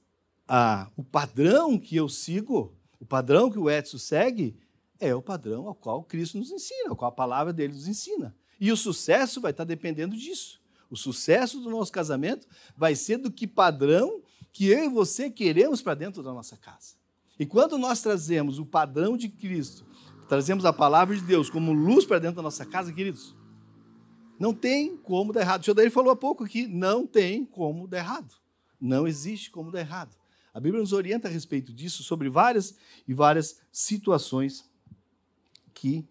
ah, 0.49 0.91
o 0.97 1.05
padrão 1.05 1.79
que 1.79 1.97
eu 1.97 2.09
sigo, 2.09 2.75
o 2.99 3.05
padrão 3.05 3.51
que 3.51 3.59
o 3.59 3.71
Edson 3.71 3.99
segue, 3.99 4.57
é 5.01 5.15
o 5.15 5.23
padrão 5.23 5.67
ao 5.67 5.75
qual 5.75 6.03
Cristo 6.03 6.39
nos 6.39 6.51
ensina, 6.51 6.91
ao 6.91 6.97
qual 6.97 7.11
a 7.11 7.15
palavra 7.15 7.53
dele 7.53 7.73
nos 7.73 7.89
ensina. 7.89 8.35
E 8.61 8.71
o 8.71 8.77
sucesso 8.77 9.41
vai 9.41 9.51
estar 9.51 9.65
dependendo 9.65 10.17
disso. 10.17 10.61
O 10.91 10.97
sucesso 10.97 11.61
do 11.61 11.71
nosso 11.71 11.91
casamento 11.91 12.47
vai 12.77 12.95
ser 12.95 13.19
do 13.19 13.31
que 13.31 13.47
padrão 13.47 14.23
que 14.53 14.67
eu 14.67 14.85
e 14.85 14.89
você 14.89 15.29
queremos 15.29 15.83
para 15.83 15.95
dentro 15.95 16.23
da 16.23 16.33
nossa 16.33 16.57
casa. 16.57 16.95
E 17.39 17.45
quando 17.45 17.77
nós 17.77 18.01
trazemos 18.01 18.59
o 18.59 18.67
padrão 18.67 19.17
de 19.17 19.29
Cristo, 19.29 19.85
trazemos 20.29 20.65
a 20.65 20.73
palavra 20.73 21.17
de 21.17 21.23
Deus 21.23 21.51
como 21.51 21.73
luz 21.73 22.05
para 22.05 22.21
dentro 22.21 22.37
da 22.37 22.43
nossa 22.43 22.65
casa, 22.65 22.93
queridos, 22.93 23.35
não 24.39 24.55
tem 24.55 24.97
como 24.97 25.33
dar 25.33 25.41
errado. 25.41 25.63
O 25.63 25.65
senhor 25.65 25.75
Daí 25.75 25.91
falou 25.91 26.13
há 26.13 26.17
pouco 26.17 26.45
aqui, 26.45 26.67
não 26.67 27.07
tem 27.07 27.45
como 27.45 27.89
dar 27.89 27.99
errado. 27.99 28.35
Não 28.81 29.07
existe 29.07 29.51
como 29.51 29.71
dar 29.71 29.81
errado. 29.81 30.17
A 30.53 30.61
Bíblia 30.61 30.81
nos 30.81 30.93
orienta 30.93 31.27
a 31.27 31.31
respeito 31.31 31.73
disso, 31.73 32.05
sobre 32.05 32.29
várias 32.29 32.77
e 33.09 33.13
várias 33.13 33.61
situações 33.73 34.71
que 35.75 36.07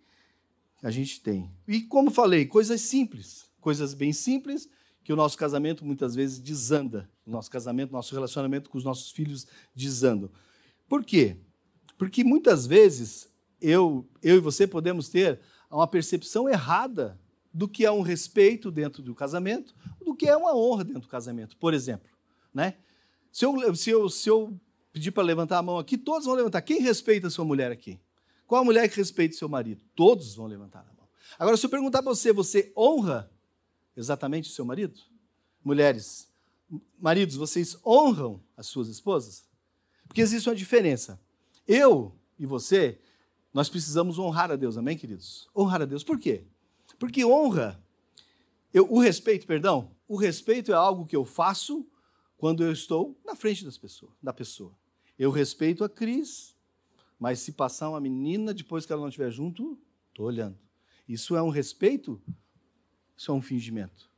a 0.81 0.91
gente 0.91 1.21
tem. 1.21 1.49
E 1.67 1.81
como 1.81 2.11
falei, 2.11 2.45
coisas 2.45 2.81
simples, 2.81 3.49
coisas 3.61 3.93
bem 3.93 4.11
simples, 4.11 4.69
que 5.03 5.13
o 5.13 5.15
nosso 5.15 5.37
casamento 5.37 5.85
muitas 5.85 6.13
vezes 6.13 6.39
desanda. 6.39 7.09
O 7.25 7.31
nosso 7.31 7.49
casamento, 7.49 7.91
nosso 7.91 8.13
relacionamento 8.13 8.69
com 8.69 8.77
os 8.77 8.83
nossos 8.83 9.11
filhos 9.11 9.47
desandam. 9.73 10.29
Por 10.87 11.03
quê? 11.03 11.37
Porque 11.97 12.23
muitas 12.23 12.65
vezes 12.65 13.29
eu, 13.61 14.07
eu 14.21 14.35
e 14.35 14.39
você 14.39 14.67
podemos 14.67 15.09
ter 15.09 15.39
uma 15.71 15.87
percepção 15.87 16.49
errada 16.49 17.19
do 17.53 17.67
que 17.67 17.85
é 17.85 17.91
um 17.91 18.01
respeito 18.01 18.71
dentro 18.71 19.01
do 19.01 19.15
casamento, 19.15 19.75
do 20.03 20.15
que 20.15 20.27
é 20.27 20.35
uma 20.35 20.55
honra 20.55 20.83
dentro 20.83 21.01
do 21.01 21.07
casamento. 21.07 21.55
Por 21.57 21.73
exemplo, 21.73 22.09
né? 22.53 22.75
Se 23.31 23.45
eu, 23.45 23.75
se 23.75 23.89
eu, 23.89 24.09
se 24.09 24.29
eu 24.29 24.59
pedir 24.91 25.11
para 25.11 25.23
levantar 25.23 25.57
a 25.57 25.61
mão 25.61 25.77
aqui, 25.77 25.97
todos 25.97 26.25
vão 26.25 26.35
levantar. 26.35 26.61
Quem 26.61 26.81
respeita 26.81 27.27
a 27.27 27.29
sua 27.29 27.45
mulher 27.45 27.71
aqui? 27.71 27.99
Qual 28.47 28.61
a 28.61 28.65
mulher 28.65 28.89
que 28.89 28.97
respeita 28.97 29.35
seu 29.35 29.49
marido? 29.49 29.81
Todos 29.95 30.35
vão 30.35 30.47
levantar 30.47 30.79
a 30.81 30.93
mão. 30.93 31.07
Agora, 31.39 31.57
se 31.57 31.65
eu 31.65 31.69
perguntar 31.69 32.03
para 32.03 32.13
você, 32.13 32.31
você 32.31 32.71
honra 32.77 33.31
exatamente 33.95 34.49
o 34.49 34.53
seu 34.53 34.65
marido? 34.65 34.99
Mulheres, 35.63 36.27
maridos, 36.99 37.35
vocês 37.35 37.77
honram 37.85 38.41
as 38.55 38.67
suas 38.67 38.87
esposas? 38.87 39.45
Porque 40.07 40.21
existe 40.21 40.49
uma 40.49 40.55
diferença. 40.55 41.19
Eu 41.67 42.13
e 42.37 42.45
você, 42.45 42.99
nós 43.53 43.69
precisamos 43.69 44.19
honrar 44.19 44.51
a 44.51 44.55
Deus, 44.55 44.77
amém, 44.77 44.97
queridos? 44.97 45.49
Honrar 45.55 45.81
a 45.81 45.85
Deus. 45.85 46.03
Por 46.03 46.19
quê? 46.19 46.43
Porque 46.99 47.25
honra, 47.25 47.81
eu, 48.73 48.87
o 48.91 48.99
respeito, 48.99 49.47
perdão, 49.47 49.91
o 50.07 50.15
respeito 50.15 50.71
é 50.71 50.75
algo 50.75 51.05
que 51.05 51.15
eu 51.15 51.25
faço 51.25 51.85
quando 52.37 52.63
eu 52.63 52.71
estou 52.71 53.17
na 53.23 53.35
frente 53.35 53.63
das 53.63 53.77
pessoas, 53.77 54.11
da 54.21 54.33
pessoa. 54.33 54.75
Eu 55.17 55.31
respeito 55.31 55.83
a 55.83 55.89
Cris, 55.89 56.52
mas 57.23 57.39
se 57.39 57.53
passar 57.53 57.89
uma 57.89 58.01
menina 58.01 58.53
depois 58.53 58.85
que 58.85 58.91
ela 58.91 59.01
não 59.01 59.07
estiver 59.07 59.31
junto, 59.31 59.79
estou 60.09 60.25
olhando. 60.25 60.57
Isso 61.07 61.37
é 61.37 61.41
um 61.41 61.47
respeito? 61.47 62.21
Isso 63.15 63.31
é 63.31 63.33
um 63.33 63.41
fingimento. 63.41 64.09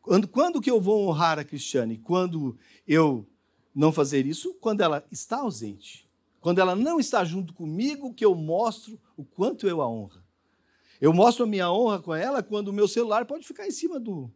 Quando, 0.00 0.26
quando 0.26 0.58
que 0.58 0.70
eu 0.70 0.80
vou 0.80 1.06
honrar 1.06 1.38
a 1.38 1.44
Cristiane? 1.44 1.98
Quando 1.98 2.56
eu 2.88 3.28
não 3.74 3.92
fazer 3.92 4.24
isso? 4.24 4.54
Quando 4.54 4.80
ela 4.80 5.06
está 5.12 5.40
ausente. 5.40 6.08
Quando 6.40 6.60
ela 6.60 6.74
não 6.74 6.98
está 6.98 7.26
junto 7.26 7.52
comigo, 7.52 8.14
que 8.14 8.24
eu 8.24 8.34
mostro 8.34 8.98
o 9.18 9.22
quanto 9.22 9.68
eu 9.68 9.82
a 9.82 9.86
honro. 9.86 10.22
Eu 11.02 11.12
mostro 11.12 11.44
a 11.44 11.46
minha 11.46 11.70
honra 11.70 12.00
com 12.00 12.14
ela 12.14 12.42
quando 12.42 12.68
o 12.68 12.72
meu 12.72 12.88
celular 12.88 13.26
pode 13.26 13.46
ficar 13.46 13.66
em 13.66 13.70
cima 13.70 14.00
do. 14.00 14.32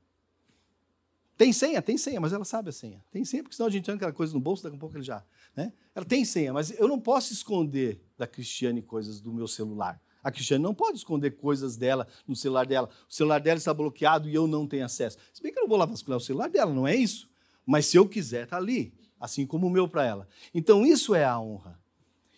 Tem 1.38 1.53
senha? 1.53 1.81
Tem 1.81 1.96
senha, 1.96 2.20
mas 2.20 2.33
ela 2.33 2.44
sabe 2.44 2.70
a 2.70 2.72
senha. 2.72 3.01
Tem 3.12 3.24
senha, 3.24 3.44
porque 3.44 3.55
senão 3.55 3.68
a 3.68 3.70
gente 3.70 3.88
arranca 3.88 4.07
aquela 4.07 4.16
coisa 4.16 4.35
no 4.35 4.40
bolso, 4.40 4.64
daqui 4.64 4.74
a 4.74 4.79
pouco 4.79 4.96
ele 4.96 5.05
já. 5.05 5.24
Né? 5.55 5.72
Ela 5.94 6.05
tem 6.05 6.24
senha, 6.24 6.53
mas 6.53 6.77
eu 6.77 6.88
não 6.88 6.98
posso 6.98 7.33
esconder 7.33 8.03
da 8.18 8.27
Cristiane 8.27 8.83
coisas 8.83 9.20
do 9.20 9.33
meu 9.33 9.46
celular. 9.46 10.03
A 10.20 10.33
Cristiane 10.33 10.64
não 10.64 10.74
pode 10.74 10.98
esconder 10.98 11.37
coisas 11.37 11.77
dela 11.77 12.09
no 12.27 12.35
celular 12.35 12.66
dela. 12.66 12.90
O 13.09 13.14
celular 13.14 13.40
dela 13.40 13.57
está 13.57 13.72
bloqueado 13.72 14.29
e 14.29 14.35
eu 14.35 14.48
não 14.48 14.66
tenho 14.66 14.85
acesso. 14.85 15.16
Se 15.33 15.40
bem 15.40 15.53
que 15.53 15.59
eu 15.61 15.62
não 15.62 15.68
vou 15.68 15.79
lá 15.79 15.87
vasculhar 15.87 16.18
o 16.18 16.20
celular 16.20 16.51
dela, 16.51 16.74
não 16.74 16.88
é 16.88 16.96
isso. 16.96 17.31
Mas 17.64 17.87
se 17.87 17.96
eu 17.96 18.09
quiser, 18.09 18.42
está 18.42 18.57
ali, 18.57 18.92
assim 19.20 19.46
como 19.46 19.68
o 19.68 19.70
meu 19.70 19.87
para 19.87 20.05
ela. 20.05 20.29
Então 20.53 20.85
isso 20.85 21.14
é 21.14 21.24
a 21.24 21.38
honra. 21.38 21.78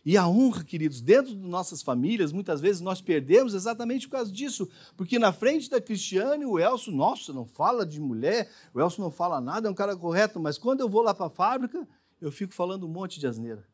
E 0.04 0.16
a 0.16 0.26
honra, 0.26 0.64
queridos, 0.64 1.00
dentro 1.00 1.34
de 1.34 1.36
nossas 1.36 1.82
famílias, 1.82 2.32
muitas 2.32 2.60
vezes 2.60 2.80
nós 2.80 3.02
perdemos 3.02 3.52
exatamente 3.52 4.08
por 4.08 4.16
causa 4.16 4.32
disso. 4.32 4.68
Porque 4.96 5.18
na 5.18 5.32
frente 5.32 5.68
da 5.68 5.80
Cristiane, 5.80 6.46
o 6.46 6.58
Elcio, 6.58 6.90
nossa, 6.90 7.32
não 7.32 7.44
fala 7.44 7.84
de 7.84 8.00
mulher, 8.00 8.50
o 8.72 8.80
Elcio 8.80 9.02
não 9.02 9.10
fala 9.10 9.40
nada, 9.40 9.68
é 9.68 9.70
um 9.70 9.74
cara 9.74 9.94
correto, 9.94 10.40
mas 10.40 10.56
quando 10.56 10.80
eu 10.80 10.88
vou 10.88 11.02
lá 11.02 11.12
para 11.12 11.26
a 11.26 11.30
fábrica, 11.30 11.86
eu 12.20 12.32
fico 12.32 12.54
falando 12.54 12.86
um 12.86 12.88
monte 12.88 13.20
de 13.20 13.26
asneira. 13.26 13.66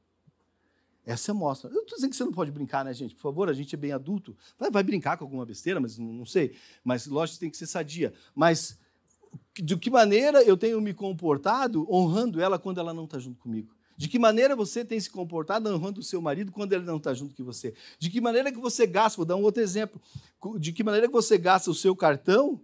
Essa 1.04 1.32
mostra. 1.32 1.70
Eu 1.70 1.82
estou 1.82 1.94
dizendo 1.94 2.10
que 2.10 2.16
você 2.16 2.24
não 2.24 2.32
pode 2.32 2.50
brincar, 2.50 2.84
né, 2.84 2.92
gente? 2.92 3.14
Por 3.14 3.20
favor, 3.20 3.48
a 3.48 3.52
gente 3.52 3.72
é 3.72 3.78
bem 3.78 3.92
adulto. 3.92 4.36
Vai, 4.58 4.72
vai 4.72 4.82
brincar 4.82 5.16
com 5.16 5.22
alguma 5.22 5.46
besteira, 5.46 5.78
mas 5.78 5.96
não, 5.96 6.12
não 6.12 6.24
sei. 6.26 6.56
Mas, 6.82 7.06
lógico, 7.06 7.38
tem 7.38 7.48
que 7.48 7.56
ser 7.56 7.68
sadia. 7.68 8.12
Mas, 8.34 8.76
de 9.54 9.76
que 9.76 9.88
maneira 9.88 10.42
eu 10.42 10.56
tenho 10.56 10.80
me 10.80 10.92
comportado 10.92 11.86
honrando 11.88 12.40
ela 12.40 12.58
quando 12.58 12.80
ela 12.80 12.92
não 12.92 13.04
está 13.04 13.20
junto 13.20 13.38
comigo? 13.38 13.75
De 13.96 14.08
que 14.08 14.18
maneira 14.18 14.54
você 14.54 14.84
tem 14.84 15.00
se 15.00 15.08
comportado 15.08 15.68
honrando 15.70 16.00
o 16.00 16.04
seu 16.04 16.20
marido 16.20 16.52
quando 16.52 16.72
ele 16.72 16.84
não 16.84 16.98
está 16.98 17.14
junto 17.14 17.34
com 17.34 17.44
você? 17.44 17.74
De 17.98 18.10
que 18.10 18.20
maneira 18.20 18.52
que 18.52 18.58
você 18.58 18.86
gasta, 18.86 19.16
vou 19.16 19.24
dar 19.24 19.36
um 19.36 19.42
outro 19.42 19.62
exemplo, 19.62 20.00
de 20.58 20.72
que 20.72 20.84
maneira 20.84 21.06
que 21.06 21.12
você 21.12 21.38
gasta 21.38 21.70
o 21.70 21.74
seu 21.74 21.96
cartão 21.96 22.60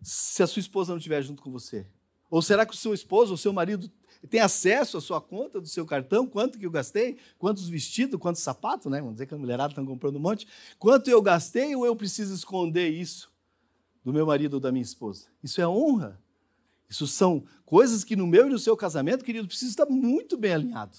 se 0.00 0.42
a 0.42 0.46
sua 0.46 0.60
esposa 0.60 0.92
não 0.92 0.98
estiver 0.98 1.22
junto 1.22 1.42
com 1.42 1.50
você? 1.50 1.86
Ou 2.30 2.40
será 2.40 2.64
que 2.64 2.74
o 2.74 2.76
seu 2.76 2.94
esposo, 2.94 3.34
o 3.34 3.38
seu 3.38 3.52
marido 3.52 3.90
tem 4.30 4.40
acesso 4.40 4.96
à 4.96 5.00
sua 5.00 5.20
conta 5.20 5.60
do 5.60 5.68
seu 5.68 5.84
cartão, 5.86 6.26
quanto 6.26 6.58
que 6.58 6.66
eu 6.66 6.70
gastei, 6.70 7.18
quantos 7.38 7.68
vestidos, 7.68 8.18
quantos 8.18 8.42
sapatos, 8.42 8.90
né? 8.90 8.98
Vamos 8.98 9.14
dizer 9.14 9.26
que 9.26 9.34
a 9.34 9.38
mulherada 9.38 9.72
está 9.72 9.84
comprando 9.84 10.16
um 10.16 10.20
monte. 10.20 10.46
Quanto 10.78 11.08
eu 11.08 11.20
gastei 11.22 11.76
ou 11.76 11.86
eu 11.86 11.94
preciso 11.94 12.34
esconder 12.34 12.88
isso 12.88 13.30
do 14.04 14.12
meu 14.12 14.26
marido 14.26 14.54
ou 14.54 14.60
da 14.60 14.72
minha 14.72 14.82
esposa? 14.82 15.26
Isso 15.42 15.60
é 15.60 15.68
honra. 15.68 16.20
Isso 16.88 17.06
são 17.06 17.44
coisas 17.64 18.04
que 18.04 18.16
no 18.16 18.26
meu 18.26 18.46
e 18.46 18.50
no 18.50 18.58
seu 18.58 18.76
casamento, 18.76 19.24
querido, 19.24 19.48
precisa 19.48 19.70
estar 19.70 19.86
muito 19.86 20.36
bem 20.36 20.54
alinhado. 20.54 20.96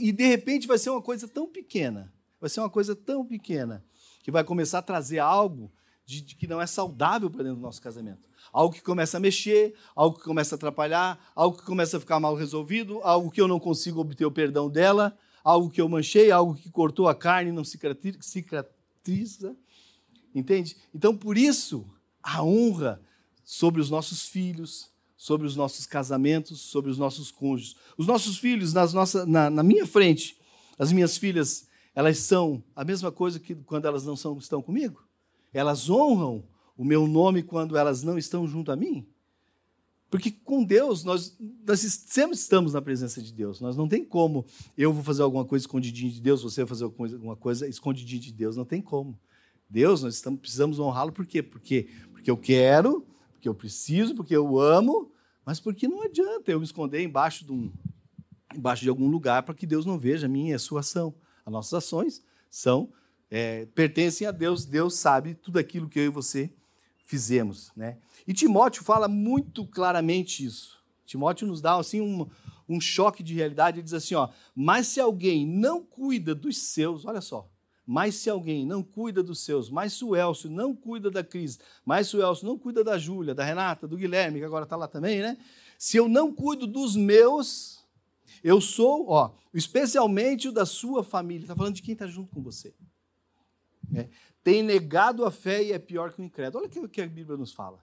E 0.00 0.12
de 0.12 0.24
repente 0.24 0.66
vai 0.66 0.78
ser 0.78 0.90
uma 0.90 1.02
coisa 1.02 1.26
tão 1.26 1.48
pequena, 1.48 2.12
vai 2.40 2.48
ser 2.48 2.60
uma 2.60 2.70
coisa 2.70 2.94
tão 2.94 3.24
pequena, 3.24 3.84
que 4.22 4.30
vai 4.30 4.44
começar 4.44 4.78
a 4.78 4.82
trazer 4.82 5.18
algo 5.18 5.72
de, 6.04 6.20
de 6.20 6.36
que 6.36 6.46
não 6.46 6.60
é 6.60 6.66
saudável 6.66 7.30
para 7.30 7.42
dentro 7.42 7.56
do 7.56 7.62
nosso 7.62 7.80
casamento. 7.80 8.28
Algo 8.52 8.74
que 8.74 8.82
começa 8.82 9.16
a 9.16 9.20
mexer, 9.20 9.74
algo 9.94 10.18
que 10.18 10.24
começa 10.24 10.54
a 10.54 10.56
atrapalhar, 10.56 11.18
algo 11.34 11.56
que 11.56 11.64
começa 11.64 11.96
a 11.96 12.00
ficar 12.00 12.20
mal 12.20 12.34
resolvido, 12.34 13.00
algo 13.02 13.30
que 13.30 13.40
eu 13.40 13.48
não 13.48 13.58
consigo 13.58 14.00
obter 14.00 14.26
o 14.26 14.30
perdão 14.30 14.68
dela, 14.68 15.16
algo 15.42 15.70
que 15.70 15.80
eu 15.80 15.88
manchei, 15.88 16.30
algo 16.30 16.54
que 16.54 16.70
cortou 16.70 17.08
a 17.08 17.14
carne 17.14 17.50
e 17.50 17.52
não 17.52 17.64
cicatriza. 17.64 19.56
Entende? 20.34 20.76
Então, 20.94 21.16
por 21.16 21.36
isso, 21.36 21.86
a 22.22 22.42
honra 22.42 23.00
sobre 23.44 23.80
os 23.80 23.90
nossos 23.90 24.26
filhos, 24.26 24.91
sobre 25.22 25.46
os 25.46 25.54
nossos 25.54 25.86
casamentos, 25.86 26.60
sobre 26.62 26.90
os 26.90 26.98
nossos 26.98 27.30
cônjuges. 27.30 27.76
Os 27.96 28.08
nossos 28.08 28.38
filhos, 28.38 28.72
nas 28.72 28.92
nossa, 28.92 29.24
na, 29.24 29.48
na 29.48 29.62
minha 29.62 29.86
frente, 29.86 30.36
as 30.76 30.90
minhas 30.90 31.16
filhas, 31.16 31.68
elas 31.94 32.18
são 32.18 32.60
a 32.74 32.84
mesma 32.84 33.12
coisa 33.12 33.38
que 33.38 33.54
quando 33.54 33.86
elas 33.86 34.04
não 34.04 34.16
são, 34.16 34.36
estão 34.36 34.60
comigo? 34.60 35.06
Elas 35.54 35.88
honram 35.88 36.42
o 36.76 36.84
meu 36.84 37.06
nome 37.06 37.40
quando 37.40 37.76
elas 37.76 38.02
não 38.02 38.18
estão 38.18 38.48
junto 38.48 38.72
a 38.72 38.74
mim? 38.74 39.06
Porque 40.10 40.28
com 40.28 40.64
Deus, 40.64 41.04
nós, 41.04 41.38
nós 41.64 41.78
sempre 41.78 42.34
estamos 42.34 42.72
na 42.72 42.82
presença 42.82 43.22
de 43.22 43.32
Deus. 43.32 43.60
Nós 43.60 43.76
não 43.76 43.86
tem 43.86 44.04
como 44.04 44.44
eu 44.76 44.92
vou 44.92 45.04
fazer 45.04 45.22
alguma 45.22 45.44
coisa 45.44 45.62
escondidinho 45.62 46.10
de 46.10 46.20
Deus, 46.20 46.42
você 46.42 46.62
vai 46.62 46.68
fazer 46.68 46.82
alguma 46.82 47.36
coisa 47.36 47.68
escondidinho 47.68 48.20
de 48.20 48.32
Deus. 48.32 48.56
Não 48.56 48.64
tem 48.64 48.82
como. 48.82 49.16
Deus, 49.70 50.02
nós 50.02 50.16
estamos, 50.16 50.40
precisamos 50.40 50.80
honrá-lo 50.80 51.12
por 51.12 51.26
quê? 51.26 51.44
Porque, 51.44 51.88
porque 52.10 52.28
eu 52.28 52.36
quero, 52.36 53.06
porque 53.34 53.48
eu 53.48 53.54
preciso, 53.54 54.16
porque 54.16 54.34
eu 54.34 54.58
amo, 54.58 55.11
mas 55.44 55.60
porque 55.60 55.88
não 55.88 56.02
adianta 56.02 56.50
eu 56.50 56.58
me 56.58 56.64
esconder 56.64 57.02
embaixo 57.02 57.44
de, 57.44 57.52
um, 57.52 57.72
embaixo 58.54 58.82
de 58.82 58.88
algum 58.88 59.08
lugar 59.08 59.42
para 59.42 59.54
que 59.54 59.66
Deus 59.66 59.84
não 59.84 59.98
veja 59.98 60.26
a 60.26 60.28
minha 60.28 60.52
e 60.52 60.54
a 60.54 60.58
sua 60.58 60.80
ação. 60.80 61.14
As 61.44 61.52
nossas 61.52 61.74
ações 61.74 62.24
são 62.48 62.92
é, 63.30 63.66
pertencem 63.66 64.26
a 64.26 64.30
Deus. 64.30 64.64
Deus 64.64 64.94
sabe 64.94 65.34
tudo 65.34 65.58
aquilo 65.58 65.88
que 65.88 65.98
eu 65.98 66.04
e 66.04 66.08
você 66.08 66.52
fizemos, 67.04 67.72
né? 67.76 67.98
E 68.26 68.32
Timóteo 68.32 68.84
fala 68.84 69.08
muito 69.08 69.66
claramente 69.66 70.44
isso. 70.44 70.82
Timóteo 71.04 71.46
nos 71.46 71.60
dá 71.60 71.76
assim 71.76 72.00
um, 72.00 72.26
um 72.68 72.80
choque 72.80 73.22
de 73.22 73.34
realidade. 73.34 73.78
Ele 73.78 73.84
diz 73.84 73.94
assim, 73.94 74.14
ó: 74.14 74.28
mas 74.54 74.86
se 74.86 75.00
alguém 75.00 75.46
não 75.46 75.84
cuida 75.84 76.34
dos 76.34 76.56
seus, 76.56 77.04
olha 77.04 77.20
só, 77.20 77.50
mas 77.86 78.14
se 78.14 78.30
alguém 78.30 78.64
não 78.64 78.82
cuida 78.82 79.22
dos 79.22 79.40
seus, 79.40 79.68
mas 79.68 79.92
se 79.94 80.04
o 80.04 80.14
Elcio 80.14 80.48
não 80.48 80.74
cuida 80.74 81.10
da 81.10 81.24
Cris, 81.24 81.58
mas 81.84 82.08
se 82.08 82.16
o 82.16 82.22
Elcio 82.22 82.46
não 82.46 82.58
cuida 82.58 82.84
da 82.84 82.96
Júlia, 82.96 83.34
da 83.34 83.44
Renata, 83.44 83.88
do 83.88 83.96
Guilherme, 83.96 84.38
que 84.38 84.44
agora 84.44 84.64
está 84.64 84.76
lá 84.76 84.86
também, 84.86 85.20
né? 85.20 85.36
Se 85.78 85.96
eu 85.96 86.08
não 86.08 86.32
cuido 86.32 86.66
dos 86.66 86.94
meus, 86.94 87.84
eu 88.42 88.60
sou, 88.60 89.08
ó, 89.08 89.32
especialmente 89.52 90.48
o 90.48 90.52
da 90.52 90.64
sua 90.64 91.02
família. 91.02 91.44
Está 91.44 91.56
falando 91.56 91.74
de 91.74 91.82
quem 91.82 91.92
está 91.92 92.06
junto 92.06 92.32
com 92.32 92.42
você. 92.42 92.72
É. 93.94 94.08
Tem 94.42 94.62
negado 94.62 95.24
a 95.24 95.30
fé 95.30 95.62
e 95.62 95.72
é 95.72 95.78
pior 95.78 96.12
que 96.12 96.20
o 96.20 96.24
incrédulo. 96.24 96.64
Olha 96.64 96.84
o 96.84 96.88
que 96.88 97.02
a 97.02 97.06
Bíblia 97.06 97.36
nos 97.36 97.52
fala. 97.52 97.78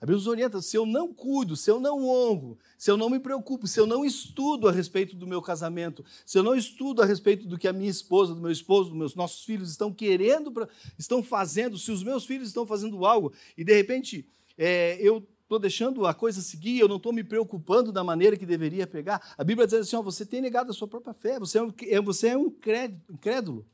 A 0.00 0.06
Bíblia 0.06 0.16
nos 0.16 0.26
orienta: 0.26 0.62
se 0.62 0.76
eu 0.76 0.86
não 0.86 1.12
cuido, 1.12 1.54
se 1.54 1.70
eu 1.70 1.78
não 1.78 2.08
honro, 2.08 2.58
se 2.78 2.90
eu 2.90 2.96
não 2.96 3.10
me 3.10 3.20
preocupo, 3.20 3.66
se 3.66 3.78
eu 3.78 3.86
não 3.86 4.04
estudo 4.04 4.66
a 4.66 4.72
respeito 4.72 5.14
do 5.14 5.26
meu 5.26 5.42
casamento, 5.42 6.04
se 6.24 6.38
eu 6.38 6.42
não 6.42 6.54
estudo 6.54 7.02
a 7.02 7.04
respeito 7.04 7.46
do 7.46 7.58
que 7.58 7.68
a 7.68 7.72
minha 7.72 7.90
esposa, 7.90 8.34
do 8.34 8.40
meu 8.40 8.50
esposo, 8.50 8.90
dos 8.90 8.98
meus 8.98 9.14
nossos 9.14 9.44
filhos 9.44 9.70
estão 9.70 9.92
querendo, 9.92 10.52
estão 10.98 11.22
fazendo, 11.22 11.76
se 11.76 11.92
os 11.92 12.02
meus 12.02 12.24
filhos 12.24 12.48
estão 12.48 12.64
fazendo 12.64 13.04
algo 13.04 13.32
e 13.56 13.62
de 13.62 13.74
repente 13.74 14.26
é, 14.56 14.96
eu 15.00 15.26
estou 15.42 15.58
deixando 15.58 16.06
a 16.06 16.14
coisa 16.14 16.40
seguir, 16.40 16.78
eu 16.78 16.88
não 16.88 16.96
estou 16.96 17.12
me 17.12 17.24
preocupando 17.24 17.92
da 17.92 18.04
maneira 18.04 18.36
que 18.36 18.46
deveria 18.46 18.86
pegar. 18.86 19.34
A 19.36 19.44
Bíblia 19.44 19.66
diz 19.66 19.80
assim: 19.80 19.96
ó, 19.96 20.02
você 20.02 20.24
tem 20.24 20.40
negado 20.40 20.70
a 20.70 20.74
sua 20.74 20.88
própria 20.88 21.12
fé, 21.12 21.38
você 21.38 21.58
é 21.58 21.62
um, 21.62 21.72
é, 21.82 22.00
você 22.00 22.28
é 22.28 22.36
um 22.38 22.46
incrédulo. 22.46 23.66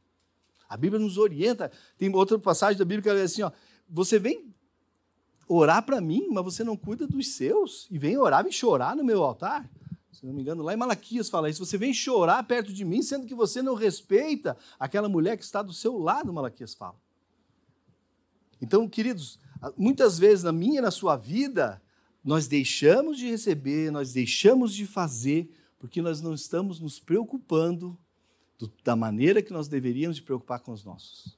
A 0.69 0.77
Bíblia 0.77 0.99
nos 0.99 1.19
orienta. 1.19 1.71
Tem 1.97 2.13
outra 2.13 2.37
passagem 2.39 2.79
da 2.79 2.85
Bíblia 2.85 3.03
que 3.03 3.09
ela 3.11 3.21
diz 3.21 3.33
assim: 3.33 3.43
ó, 3.43 3.53
você 3.89 4.19
vem 4.19 4.53
orar 5.49 5.83
para 5.85 6.01
mim, 6.01 6.29
mas 6.31 6.45
você 6.45 6.65
não 6.65 6.77
cuida 6.77 7.07
dos 7.07 7.29
seus, 7.29 7.87
e 7.91 7.99
vem 7.99 8.17
orar, 8.19 8.43
vem 8.43 8.53
chorar 8.53 8.97
no 8.97 9.05
meu 9.05 9.23
altar. 9.23 9.69
Se 10.13 10.25
não 10.25 10.33
me 10.33 10.41
engano, 10.41 10.63
lá 10.63 10.73
em 10.73 10.77
Malaquias 10.77 11.29
fala 11.29 11.51
isso. 11.51 11.65
Você 11.65 11.77
vem 11.77 11.93
chorar 11.93 12.43
perto 12.45 12.73
de 12.73 12.85
mim, 12.85 13.03
sendo 13.03 13.27
que 13.27 13.35
você 13.35 13.61
não 13.61 13.75
respeita 13.75 14.57
aquela 14.79 15.09
mulher 15.09 15.37
que 15.37 15.45
está 15.45 15.61
do 15.63 15.73
seu 15.73 15.99
lado, 15.99 16.33
Malaquias 16.33 16.75
fala. 16.75 16.97
Então, 18.61 18.89
queridos, 18.89 19.39
muitas 19.77 20.19
vezes 20.19 20.43
na 20.43 20.53
minha 20.53 20.79
e 20.79 20.83
na 20.83 20.91
sua 20.91 21.17
vida, 21.17 21.83
nós 22.25 22.49
deixamos 22.49 23.19
de 23.19 23.29
receber, 23.29 23.91
nós 23.91 24.13
deixamos 24.13 24.75
de 24.75 24.87
fazer, 24.87 25.51
porque 25.79 26.01
nós 26.01 26.23
não 26.23 26.33
estamos 26.33 26.81
nos 26.81 26.99
preocupando 26.99 27.97
do, 28.59 28.73
da 28.83 28.97
maneira 28.97 29.43
que 29.43 29.53
nós 29.53 29.69
deveríamos 29.69 30.17
de 30.17 30.23
preocupar 30.23 30.61
com 30.61 30.73
os 30.73 30.83
nossos 30.83 31.37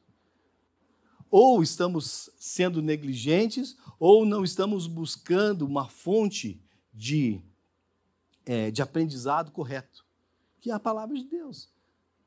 ou 1.30 1.62
estamos 1.62 2.30
sendo 2.38 2.80
negligentes, 2.80 3.76
ou 3.98 4.24
não 4.24 4.44
estamos 4.44 4.86
buscando 4.86 5.66
uma 5.66 5.88
fonte 5.88 6.60
de, 6.92 7.40
é, 8.46 8.70
de 8.70 8.82
aprendizado 8.82 9.50
correto, 9.50 10.04
que 10.60 10.70
é 10.70 10.74
a 10.74 10.80
palavra 10.80 11.16
de 11.16 11.24
Deus. 11.24 11.68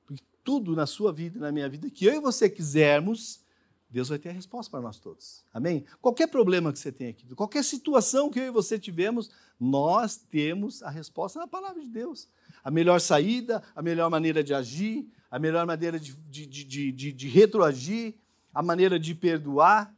Porque 0.06 0.24
tudo 0.44 0.76
na 0.76 0.86
sua 0.86 1.12
vida 1.12 1.38
e 1.38 1.42
na 1.42 1.52
minha 1.52 1.68
vida 1.70 1.90
que 1.90 2.06
eu 2.06 2.14
e 2.14 2.20
você 2.20 2.50
quisermos, 2.50 3.42
Deus 3.90 4.08
vai 4.08 4.18
ter 4.18 4.30
a 4.30 4.34
resposta 4.34 4.72
para 4.72 4.80
nós 4.80 4.98
todos. 5.00 5.44
Amém? 5.54 5.84
Qualquer 6.02 6.28
problema 6.28 6.72
que 6.72 6.80
você 6.80 6.94
tenha 6.94 7.10
aqui, 7.10 7.28
qualquer 7.36 7.64
situação 7.64 8.30
que 8.30 8.40
eu 8.40 8.46
e 8.46 8.50
você 8.50 8.80
tivemos, 8.80 9.30
nós 9.60 10.16
temos 10.16 10.82
a 10.82 10.90
resposta 10.90 11.38
na 11.38 11.48
palavra 11.48 11.82
de 11.82 11.90
Deus. 11.90 12.30
A 12.64 12.72
melhor 12.72 13.02
saída, 13.02 13.62
a 13.76 13.82
melhor 13.82 14.10
maneira 14.10 14.42
de 14.42 14.54
agir, 14.54 15.12
a 15.30 15.38
melhor 15.38 15.68
maneira 15.68 16.00
de, 16.00 16.14
de, 16.14 16.46
de, 16.46 16.92
de, 16.92 17.12
de 17.12 17.28
retroagir, 17.28 18.16
a 18.54 18.62
maneira 18.62 19.00
de 19.00 19.16
perdoar. 19.16 19.96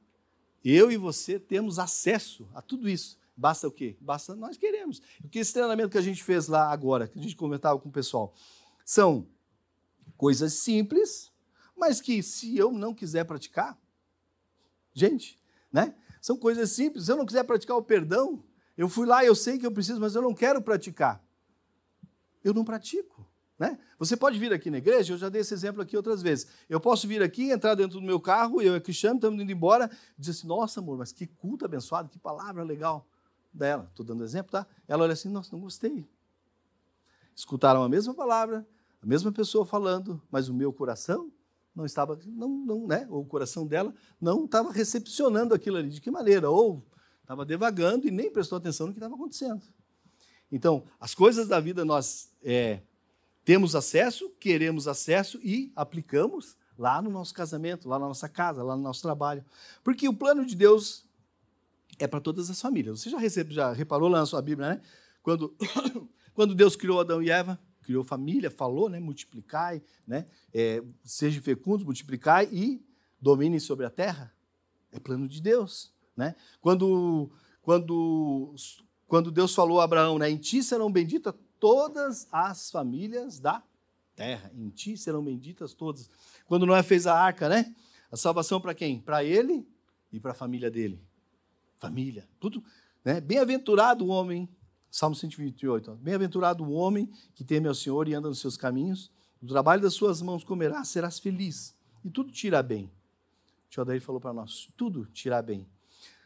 Eu 0.64 0.92
e 0.92 0.98
você 0.98 1.40
temos 1.40 1.80
acesso 1.80 2.48
a 2.54 2.62
tudo 2.62 2.90
isso. 2.90 3.20
Basta 3.36 3.68
o 3.68 3.72
quê? 3.72 3.98
Basta 4.00 4.36
nós 4.36 4.58
queremos. 4.58 5.02
Porque 5.22 5.40
esse 5.40 5.54
treinamento 5.54 5.90
que 5.90 5.98
a 5.98 6.02
gente 6.02 6.24
fez 6.24 6.48
lá 6.48 6.72
agora, 6.72 7.08
que 7.08 7.18
a 7.18 7.22
gente 7.22 7.36
comentava 7.36 7.80
com 7.80 7.90
o 7.90 7.92
pessoal, 7.92 8.34
são 8.86 9.28
coisas 10.16 10.54
simples, 10.54 11.32
mas 11.76 12.00
que 12.00 12.22
se 12.22 12.56
eu 12.58 12.72
não 12.72 12.94
quiser 12.94 13.26
praticar, 13.26 13.78
gente, 14.94 15.40
né? 15.72 15.96
São 16.22 16.38
coisas 16.38 16.72
simples. 16.72 17.06
Se 17.06 17.12
eu 17.12 17.18
não 17.18 17.26
quiser 17.26 17.44
praticar 17.44 17.76
o 17.76 17.84
perdão, 17.84 18.44
eu 18.78 18.88
fui 18.88 19.06
lá, 19.06 19.26
eu 19.26 19.36
sei 19.36 19.58
que 19.58 19.66
eu 19.66 19.72
preciso, 19.72 20.00
mas 20.00 20.16
eu 20.16 20.22
não 20.22 20.34
quero 20.34 20.62
praticar. 20.62 21.22
Eu 22.44 22.54
não 22.54 22.64
pratico. 22.64 23.28
Né? 23.64 23.80
Você 23.98 24.18
pode 24.18 24.38
vir 24.38 24.52
aqui 24.52 24.70
na 24.70 24.80
igreja, 24.80 25.14
eu 25.14 25.18
já 25.18 25.30
dei 25.30 25.40
esse 25.40 25.54
exemplo 25.54 25.82
aqui 25.82 25.96
outras 25.96 26.22
vezes. 26.22 26.48
Eu 26.70 26.82
posso 26.82 27.08
vir 27.08 27.24
aqui, 27.24 27.50
entrar 27.50 27.76
dentro 27.76 27.98
do 27.98 28.06
meu 28.06 28.20
carro, 28.20 28.62
eu 28.62 28.74
e 28.74 28.76
a 28.76 28.82
Cristiano 28.82 29.16
estamos 29.16 29.42
indo 29.42 29.50
embora, 29.50 29.90
dizer 30.18 30.32
assim: 30.32 30.48
Nossa, 30.48 30.82
amor, 30.82 30.98
mas 30.98 31.14
que 31.14 31.26
culto 31.26 31.64
abençoado, 31.64 32.10
que 32.10 32.20
palavra 32.20 32.62
legal 32.62 33.08
dela. 33.54 33.88
Estou 33.90 34.06
dando 34.06 34.22
exemplo, 34.22 34.52
tá? 34.52 34.68
Ela 34.86 35.04
olha 35.04 35.14
assim: 35.14 35.30
Nossa, 35.30 35.50
não 35.54 35.62
gostei. 35.62 36.06
Escutaram 37.34 37.82
a 37.82 37.88
mesma 37.88 38.14
palavra, 38.14 38.68
a 39.02 39.06
mesma 39.06 39.32
pessoa 39.32 39.66
falando, 39.66 40.22
mas 40.30 40.50
o 40.50 40.54
meu 40.54 40.74
coração 40.74 41.32
não 41.74 41.86
estava, 41.86 42.20
não, 42.26 42.50
não, 42.50 42.86
né? 42.86 43.08
Ou 43.10 43.22
o 43.22 43.26
coração 43.26 43.66
dela 43.66 43.96
não 44.20 44.44
estava 44.44 44.74
recepcionando 44.74 45.54
aquilo 45.54 45.78
ali. 45.78 45.88
De 45.88 46.02
que 46.02 46.12
maneira? 46.12 46.50
Ou 46.50 46.86
estava 47.22 47.46
devagando 47.46 48.10
e 48.10 48.12
nem 48.12 48.30
prestou 48.30 48.58
atenção 48.58 48.88
no 48.88 48.92
que 48.92 49.00
estava 49.00 49.16
acontecendo. 49.16 49.64
Então, 50.52 50.84
as 51.00 51.16
coisas 51.16 51.48
da 51.48 51.62
vida 51.62 51.86
nós 51.86 52.30
é, 52.44 52.82
temos 53.46 53.76
acesso, 53.76 54.30
queremos 54.40 54.88
acesso 54.88 55.40
e 55.44 55.72
aplicamos 55.76 56.58
lá 56.78 57.02
no 57.02 57.10
nosso 57.10 57.34
casamento, 57.34 57.88
lá 57.88 58.00
na 58.00 58.08
nossa 58.08 58.30
casa, 58.30 58.64
lá 58.64 58.76
no 58.76 58.82
nosso 58.82 59.02
trabalho. 59.02 59.44
Porque 59.84 60.08
o 60.08 60.14
plano 60.14 60.46
de 60.46 60.56
Deus 60.56 61.06
é 62.00 62.08
para 62.08 62.22
todas 62.22 62.50
as 62.50 62.60
famílias. 62.62 63.02
Você 63.02 63.10
já, 63.10 63.18
recebe, 63.18 63.54
já 63.54 63.72
reparou 63.72 64.10
lá 64.10 64.20
na 64.20 64.26
sua 64.26 64.42
Bíblia, 64.42 64.70
né? 64.70 64.82
Quando, 65.22 65.56
quando 66.34 66.56
Deus 66.56 66.76
criou 66.76 67.00
Adão 67.00 67.22
e 67.22 67.30
Eva, 67.30 67.60
criou 67.82 68.04
família, 68.04 68.50
falou, 68.50 68.90
né? 68.90 69.00
Multiplicai, 69.00 69.82
né? 70.08 70.26
É, 70.54 70.82
sejam 71.04 71.42
fecundos, 71.44 71.86
multiplicai 71.86 72.50
e 72.52 72.82
dominem 73.22 73.60
sobre 73.60 73.86
a 73.86 73.90
terra. 73.90 74.34
É 74.92 75.00
plano 75.00 75.28
de 75.28 75.42
Deus, 75.42 75.94
né? 76.16 76.36
Quando, 76.62 77.30
quando, 77.62 78.56
quando 79.08 79.32
Deus 79.32 79.54
falou 79.54 79.82
a 79.82 79.84
Abraão, 79.84 80.18
né? 80.18 80.30
Em 80.30 80.38
ti 80.38 80.64
serão 80.64 80.92
benditas 80.92 81.34
todas 81.64 82.28
as 82.30 82.70
famílias 82.70 83.40
da 83.40 83.64
terra. 84.18 84.52
Em 84.54 84.68
ti 84.68 84.98
serão 84.98 85.24
benditas 85.24 85.74
todas. 85.74 86.10
Quando 86.46 86.66
Noé 86.66 86.84
fez 86.84 87.08
a 87.08 87.18
arca, 87.18 87.48
né? 87.48 87.74
A 88.12 88.18
salvação 88.18 88.60
para 88.60 88.74
quem? 88.74 89.00
Para 89.00 89.24
ele 89.24 89.66
e 90.12 90.20
para 90.20 90.32
a 90.32 90.36
família 90.36 90.70
dele. 90.70 91.02
Família. 91.78 92.28
Tudo, 92.38 92.62
né? 93.06 93.22
Bem-aventurado 93.22 94.04
o 94.04 94.10
homem 94.10 94.50
Salmo 94.92 95.16
128. 95.16 95.96
Bem-aventurado 95.96 96.66
o 96.66 96.74
homem 96.74 97.10
que 97.34 97.46
teme 97.46 97.70
ao 97.70 97.74
Senhor 97.74 98.10
e 98.10 98.14
anda 98.14 98.28
nos 98.28 98.42
seus 98.42 98.58
caminhos. 98.58 99.10
O 99.42 99.48
trabalho 99.48 99.82
das 99.82 99.94
suas 99.94 100.22
mãos 100.22 100.44
comerás, 100.44 100.90
serás 100.90 101.18
feliz. 101.18 101.74
E 102.04 102.10
tudo 102.10 102.30
te 102.30 102.46
irá 102.46 102.62
bem. 102.62 102.92
O 103.68 103.70
tio 103.70 103.84
Adair 103.84 104.02
falou 104.02 104.20
para 104.20 104.34
nós: 104.34 104.68
tudo 104.76 105.06
te 105.06 105.30
irá 105.30 105.42
bem. 105.42 105.66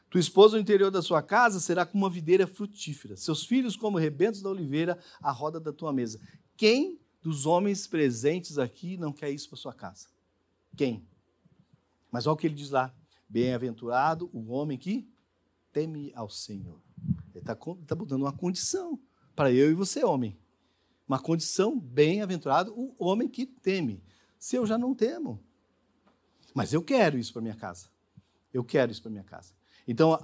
Tua 0.09 0.21
esposa 0.21 0.55
no 0.55 0.61
interior 0.61 0.89
da 0.89 1.01
sua 1.01 1.21
casa 1.21 1.59
será 1.59 1.85
como 1.85 2.05
uma 2.05 2.09
videira 2.09 2.47
frutífera. 2.47 3.17
Seus 3.17 3.45
filhos 3.45 3.75
como 3.75 3.97
rebentos 3.97 4.41
da 4.41 4.49
oliveira 4.49 4.97
à 5.21 5.31
roda 5.31 5.59
da 5.59 5.73
tua 5.73 5.91
mesa. 5.91 6.19
Quem 6.55 6.99
dos 7.21 7.45
homens 7.45 7.85
presentes 7.87 8.57
aqui 8.57 8.97
não 8.97 9.11
quer 9.11 9.29
isso 9.31 9.49
para 9.49 9.57
sua 9.57 9.73
casa? 9.73 10.07
Quem? 10.75 11.05
Mas 12.09 12.25
olha 12.25 12.33
o 12.35 12.37
que 12.37 12.47
ele 12.47 12.55
diz 12.55 12.69
lá: 12.69 12.93
Bem-aventurado 13.27 14.29
o 14.31 14.51
homem 14.51 14.77
que 14.77 15.07
teme 15.73 16.11
ao 16.15 16.29
Senhor. 16.29 16.79
Ele 17.35 17.39
está 17.39 17.55
tá 17.55 17.95
botando 17.95 18.21
uma 18.21 18.31
condição 18.31 18.99
para 19.35 19.51
eu 19.51 19.69
e 19.69 19.73
você, 19.73 20.03
homem. 20.03 20.37
Uma 21.07 21.19
condição 21.19 21.77
bem-aventurado 21.77 22.73
o 22.75 22.95
homem 22.97 23.27
que 23.27 23.45
teme. 23.45 24.01
Se 24.39 24.55
eu 24.55 24.65
já 24.65 24.77
não 24.77 24.95
temo. 24.95 25.43
Mas 26.53 26.73
eu 26.73 26.81
quero 26.81 27.17
isso 27.17 27.33
para 27.33 27.41
minha 27.41 27.55
casa. 27.55 27.89
Eu 28.53 28.63
quero 28.63 28.91
isso 28.91 29.01
para 29.01 29.11
minha 29.11 29.23
casa. 29.23 29.56
Então, 29.87 30.19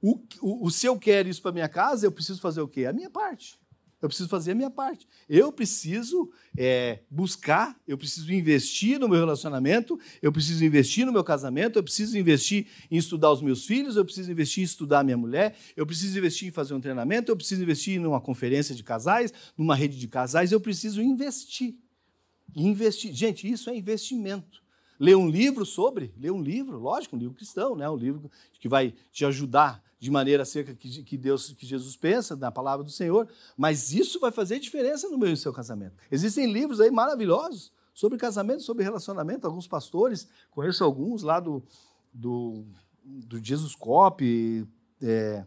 o, 0.00 0.18
o, 0.40 0.66
o, 0.66 0.70
se 0.70 0.86
eu 0.86 0.98
quero 0.98 1.28
isso 1.28 1.42
para 1.42 1.52
minha 1.52 1.68
casa, 1.68 2.06
eu 2.06 2.12
preciso 2.12 2.40
fazer 2.40 2.60
o 2.60 2.68
quê? 2.68 2.86
A 2.86 2.92
minha 2.92 3.10
parte. 3.10 3.60
Eu 4.02 4.08
preciso 4.08 4.28
fazer 4.28 4.50
a 4.50 4.54
minha 4.56 4.68
parte. 4.68 5.06
Eu 5.28 5.52
preciso 5.52 6.28
é, 6.58 6.98
buscar, 7.08 7.80
eu 7.86 7.96
preciso 7.96 8.32
investir 8.32 8.98
no 8.98 9.08
meu 9.08 9.20
relacionamento, 9.20 9.96
eu 10.20 10.32
preciso 10.32 10.64
investir 10.64 11.06
no 11.06 11.12
meu 11.12 11.22
casamento, 11.22 11.78
eu 11.78 11.84
preciso 11.84 12.18
investir 12.18 12.66
em 12.90 12.96
estudar 12.96 13.30
os 13.30 13.40
meus 13.40 13.64
filhos, 13.64 13.94
eu 13.94 14.04
preciso 14.04 14.32
investir 14.32 14.62
em 14.62 14.64
estudar 14.64 15.00
a 15.00 15.04
minha 15.04 15.16
mulher, 15.16 15.56
eu 15.76 15.86
preciso 15.86 16.18
investir 16.18 16.48
em 16.48 16.50
fazer 16.50 16.74
um 16.74 16.80
treinamento, 16.80 17.30
eu 17.30 17.36
preciso 17.36 17.62
investir 17.62 18.00
numa 18.00 18.20
conferência 18.20 18.74
de 18.74 18.82
casais, 18.82 19.32
numa 19.56 19.76
rede 19.76 19.96
de 19.96 20.08
casais, 20.08 20.50
eu 20.50 20.60
preciso 20.60 21.00
investir. 21.00 21.76
Investir. 22.56 23.14
Gente, 23.14 23.48
isso 23.48 23.70
é 23.70 23.76
investimento 23.76 24.61
ler 25.02 25.16
um 25.16 25.28
livro 25.28 25.66
sobre, 25.66 26.14
ler 26.16 26.30
um 26.30 26.40
livro, 26.40 26.78
lógico, 26.78 27.16
um 27.16 27.18
livro 27.18 27.34
cristão, 27.34 27.74
né? 27.74 27.90
um 27.90 27.96
livro 27.96 28.30
que 28.60 28.68
vai 28.68 28.94
te 29.10 29.24
ajudar 29.24 29.82
de 29.98 30.08
maneira 30.12 30.44
acerca 30.44 30.72
que, 30.76 31.02
que 31.02 31.16
Deus, 31.16 31.50
que 31.54 31.66
Jesus 31.66 31.96
pensa 31.96 32.36
na 32.36 32.52
palavra 32.52 32.84
do 32.84 32.90
Senhor, 32.90 33.28
mas 33.56 33.92
isso 33.92 34.20
vai 34.20 34.30
fazer 34.30 34.60
diferença 34.60 35.08
no 35.08 35.18
meu 35.18 35.32
e 35.32 35.36
seu 35.36 35.52
casamento. 35.52 35.96
Existem 36.08 36.52
livros 36.52 36.80
aí 36.80 36.88
maravilhosos 36.88 37.72
sobre 37.92 38.16
casamento, 38.16 38.62
sobre 38.62 38.84
relacionamento, 38.84 39.44
alguns 39.44 39.66
pastores, 39.66 40.28
conheço 40.52 40.84
alguns 40.84 41.24
lá 41.24 41.40
do, 41.40 41.60
do, 42.12 42.64
do 43.04 43.44
Jesus 43.44 43.74
Cop, 43.74 44.24
é, 45.02 45.44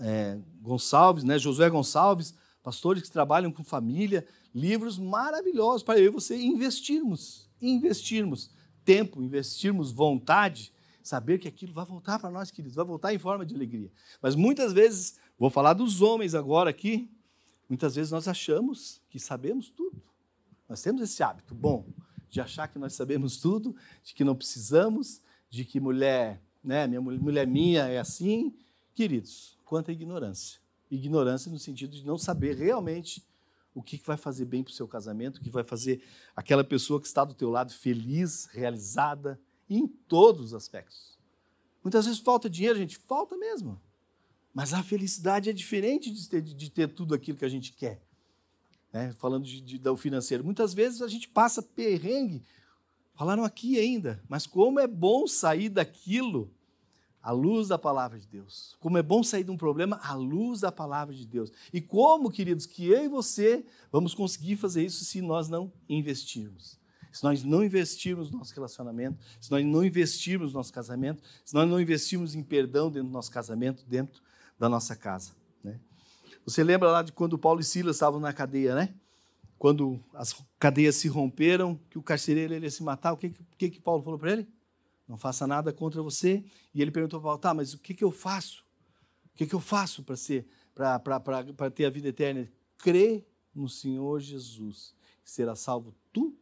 é, 0.00 0.38
Gonçalves, 0.62 1.22
né? 1.22 1.38
Josué 1.38 1.68
Gonçalves, 1.68 2.34
pastores 2.62 3.02
que 3.02 3.10
trabalham 3.10 3.52
com 3.52 3.62
família, 3.62 4.26
livros 4.54 4.96
maravilhosos 4.96 5.82
para 5.82 5.98
eu 5.98 6.06
e 6.06 6.14
você 6.14 6.34
investirmos, 6.34 7.46
investirmos 7.60 8.53
tempo, 8.84 9.22
investirmos 9.22 9.90
vontade, 9.90 10.72
saber 11.02 11.38
que 11.38 11.48
aquilo 11.48 11.72
vai 11.72 11.84
voltar 11.84 12.18
para 12.18 12.30
nós, 12.30 12.50
queridos, 12.50 12.76
vai 12.76 12.84
voltar 12.84 13.12
em 13.12 13.18
forma 13.18 13.44
de 13.44 13.54
alegria. 13.54 13.90
Mas 14.22 14.34
muitas 14.34 14.72
vezes, 14.72 15.18
vou 15.38 15.50
falar 15.50 15.74
dos 15.74 16.00
homens 16.00 16.34
agora 16.34 16.70
aqui, 16.70 17.10
muitas 17.68 17.94
vezes 17.94 18.10
nós 18.10 18.26
achamos 18.26 19.00
que 19.08 19.18
sabemos 19.18 19.70
tudo. 19.70 20.02
Nós 20.68 20.82
temos 20.82 21.02
esse 21.02 21.22
hábito 21.22 21.54
bom 21.54 21.86
de 22.28 22.40
achar 22.40 22.68
que 22.68 22.78
nós 22.78 22.94
sabemos 22.94 23.36
tudo, 23.36 23.76
de 24.02 24.14
que 24.14 24.24
não 24.24 24.34
precisamos, 24.34 25.20
de 25.48 25.64
que 25.64 25.78
mulher, 25.78 26.42
né, 26.62 26.86
minha 26.86 27.00
mulher 27.00 27.46
minha 27.46 27.86
é 27.86 27.98
assim. 27.98 28.52
Queridos, 28.94 29.58
quanta 29.64 29.92
ignorância. 29.92 30.60
Ignorância 30.90 31.50
no 31.50 31.58
sentido 31.58 31.94
de 31.94 32.04
não 32.04 32.18
saber 32.18 32.56
realmente 32.56 33.22
o 33.74 33.82
que 33.82 34.00
vai 34.04 34.16
fazer 34.16 34.44
bem 34.44 34.62
para 34.62 34.70
o 34.70 34.74
seu 34.74 34.86
casamento, 34.86 35.38
o 35.38 35.40
que 35.40 35.50
vai 35.50 35.64
fazer 35.64 36.02
aquela 36.36 36.62
pessoa 36.62 37.00
que 37.00 37.06
está 37.06 37.24
do 37.24 37.34
teu 37.34 37.50
lado 37.50 37.72
feliz, 37.72 38.46
realizada, 38.46 39.38
em 39.68 39.86
todos 39.86 40.46
os 40.46 40.54
aspectos. 40.54 41.18
Muitas 41.82 42.06
vezes 42.06 42.20
falta 42.20 42.48
dinheiro, 42.48 42.78
gente, 42.78 42.96
falta 42.96 43.36
mesmo. 43.36 43.80
Mas 44.54 44.72
a 44.72 44.82
felicidade 44.82 45.50
é 45.50 45.52
diferente 45.52 46.10
de 46.10 46.28
ter, 46.28 46.40
de 46.40 46.70
ter 46.70 46.88
tudo 46.88 47.14
aquilo 47.14 47.36
que 47.36 47.44
a 47.44 47.48
gente 47.48 47.72
quer. 47.72 48.00
Né? 48.92 49.12
Falando 49.14 49.44
de, 49.44 49.60
de, 49.60 49.78
do 49.78 49.96
financeiro. 49.96 50.44
Muitas 50.44 50.72
vezes 50.72 51.02
a 51.02 51.08
gente 51.08 51.28
passa 51.28 51.60
perrengue. 51.60 52.44
Falaram 53.14 53.44
aqui 53.44 53.78
ainda, 53.78 54.22
mas 54.28 54.46
como 54.46 54.78
é 54.78 54.86
bom 54.86 55.26
sair 55.26 55.68
daquilo 55.68 56.53
à 57.24 57.32
luz 57.32 57.68
da 57.68 57.78
palavra 57.78 58.18
de 58.18 58.26
Deus. 58.28 58.76
Como 58.78 58.98
é 58.98 59.02
bom 59.02 59.22
sair 59.22 59.44
de 59.44 59.50
um 59.50 59.56
problema 59.56 59.98
à 60.02 60.12
luz 60.12 60.60
da 60.60 60.70
palavra 60.70 61.14
de 61.14 61.26
Deus. 61.26 61.50
E 61.72 61.80
como, 61.80 62.30
queridos, 62.30 62.66
que 62.66 62.86
eu 62.86 63.02
e 63.02 63.08
você 63.08 63.64
vamos 63.90 64.14
conseguir 64.14 64.56
fazer 64.56 64.84
isso 64.84 65.02
se 65.06 65.22
nós 65.22 65.48
não 65.48 65.72
investirmos. 65.88 66.78
Se 67.10 67.24
nós 67.24 67.42
não 67.42 67.64
investirmos 67.64 68.30
no 68.30 68.38
nosso 68.38 68.54
relacionamento, 68.54 69.18
se 69.40 69.50
nós 69.50 69.64
não 69.64 69.82
investirmos 69.82 70.52
no 70.52 70.58
nosso 70.58 70.70
casamento, 70.70 71.22
se 71.42 71.54
nós 71.54 71.66
não 71.66 71.80
investirmos 71.80 72.34
em 72.34 72.42
perdão 72.42 72.90
dentro 72.90 73.08
do 73.08 73.12
nosso 73.12 73.30
casamento, 73.30 73.86
dentro 73.86 74.20
da 74.58 74.68
nossa 74.68 74.94
casa. 74.94 75.30
Né? 75.62 75.80
Você 76.44 76.62
lembra 76.62 76.90
lá 76.90 77.00
de 77.02 77.10
quando 77.10 77.38
Paulo 77.38 77.60
e 77.60 77.64
Silas 77.64 77.96
estavam 77.96 78.20
na 78.20 78.34
cadeia, 78.34 78.74
né? 78.74 78.94
Quando 79.56 79.98
as 80.12 80.36
cadeias 80.58 80.96
se 80.96 81.08
romperam, 81.08 81.80
que 81.88 81.96
o 81.96 82.02
carcereiro 82.02 82.52
ia 82.52 82.70
se 82.70 82.82
matar, 82.82 83.14
o 83.14 83.16
que, 83.16 83.32
que, 83.56 83.70
que 83.70 83.80
Paulo 83.80 84.02
falou 84.02 84.18
para 84.18 84.32
ele? 84.32 84.48
Não 85.06 85.16
faça 85.16 85.46
nada 85.46 85.72
contra 85.72 86.02
você. 86.02 86.44
E 86.74 86.80
ele 86.80 86.90
perguntou 86.90 87.20
para 87.20 87.28
Paulo, 87.28 87.40
tá, 87.40 87.54
mas 87.54 87.74
o 87.74 87.78
que, 87.78 87.94
que 87.94 88.04
eu 88.04 88.10
faço? 88.10 88.64
O 89.26 89.36
que, 89.36 89.46
que 89.46 89.54
eu 89.54 89.60
faço 89.60 90.02
para 90.02 90.16
ser, 90.16 90.46
para 90.74 91.70
ter 91.70 91.84
a 91.84 91.90
vida 91.90 92.08
eterna? 92.08 92.50
Crê 92.78 93.24
no 93.54 93.68
Senhor 93.68 94.20
Jesus, 94.20 94.94
que 95.22 95.30
será 95.30 95.54
salvo 95.54 95.94
tu 96.12 96.36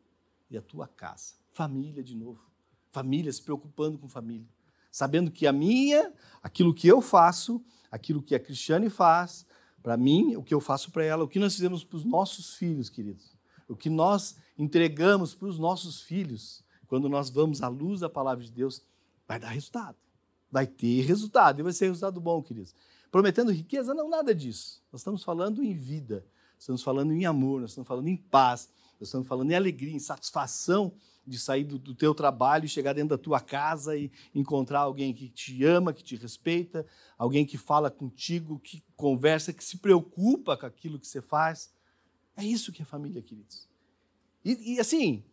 e 0.51 0.57
a 0.57 0.63
tua 0.63 0.87
casa. 0.87 1.35
Família 1.53 2.03
de 2.03 2.15
novo. 2.15 2.41
Família 2.91 3.33
se 3.33 3.43
preocupando 3.43 3.99
com 3.99 4.09
família. 4.09 4.49
Sabendo 4.91 5.31
que 5.31 5.47
a 5.47 5.53
minha, 5.53 6.13
aquilo 6.43 6.75
que 6.75 6.87
eu 6.87 7.01
faço, 7.01 7.65
aquilo 7.91 8.23
que 8.23 8.35
a 8.35 8.41
Cristiane 8.41 8.91
faz, 8.91 9.47
para 9.83 9.97
mim, 9.97 10.37
o 10.37 10.43
que 10.43 10.55
eu 10.55 10.61
faço 10.61 10.91
para 10.91 11.05
ela, 11.05 11.25
o 11.25 11.29
que 11.29 11.39
nós 11.39 11.55
fizemos 11.55 11.83
para 11.83 11.97
os 11.97 12.05
nossos 12.05 12.55
filhos, 12.55 12.89
queridos. 12.89 13.35
O 13.67 13.75
que 13.75 13.89
nós 13.89 14.37
entregamos 14.59 15.35
para 15.35 15.49
os 15.49 15.59
nossos 15.59 16.03
filhos 16.03 16.63
quando 16.93 17.09
nós 17.09 17.31
vamos 17.31 17.63
à 17.63 17.69
luz 17.69 18.01
da 18.01 18.11
palavra 18.11 18.45
de 18.45 18.53
Deus, 18.53 18.83
vai 19.27 19.41
dar 19.41 19.49
resultado. 19.49 19.97
Vai 20.51 20.67
ter 20.67 21.01
resultado. 21.01 21.59
E 21.59 21.63
vai 21.63 21.73
ser 21.73 21.87
resultado 21.87 22.21
bom, 22.21 22.43
queridos. 22.43 22.75
Prometendo 23.11 23.51
riqueza? 23.51 23.95
Não, 23.95 24.11
nada 24.11 24.35
disso. 24.35 24.83
Nós 24.93 25.01
estamos 25.01 25.25
falando 25.25 25.65
em 25.65 25.73
vida. 25.73 26.23
Estamos 26.59 26.83
falando 26.83 27.15
em 27.15 27.25
amor, 27.25 27.63
nós 27.63 27.71
estamos 27.71 27.89
falando 27.89 28.09
em 28.09 28.17
paz, 28.19 28.69
nós 29.01 29.09
estamos 29.09 29.27
falando 29.27 29.51
em 29.51 29.55
alegria, 29.55 29.95
em 29.95 29.99
satisfação 29.99 30.93
de 31.27 31.39
sair 31.39 31.65
do, 31.65 31.79
do, 31.79 31.95
teu 31.95 32.15
trabalho 32.15 32.67
e 32.67 32.69
chegar 32.69 32.93
dentro 32.93 33.17
da 33.17 33.19
tua 33.19 33.41
casa 33.41 33.97
e 33.97 34.13
encontrar 34.35 34.81
alguém 34.81 35.15
que 35.15 35.31
te 35.31 35.65
ama, 35.65 35.95
que 35.95 36.05
te 36.05 36.17
respeita, 36.17 36.87
alguém 37.17 37.47
que 37.47 37.57
fala 37.57 37.91
contigo, 37.91 38.59
que 38.59 38.85
conversa, 38.97 39.51
que 39.51 39.65
se 39.65 39.79
preocupa 39.79 40.59
com 40.59 40.67
aquilo 40.67 40.99
que 40.99 41.07
você 41.07 41.23
faz. 41.23 41.73
É 42.37 42.45
isso 42.45 42.71
que 42.71 42.83
é 42.83 42.85
família, 42.85 43.23
queridos. 43.23 43.67
E, 44.45 44.75
e 44.75 44.79
assim, 44.79 45.25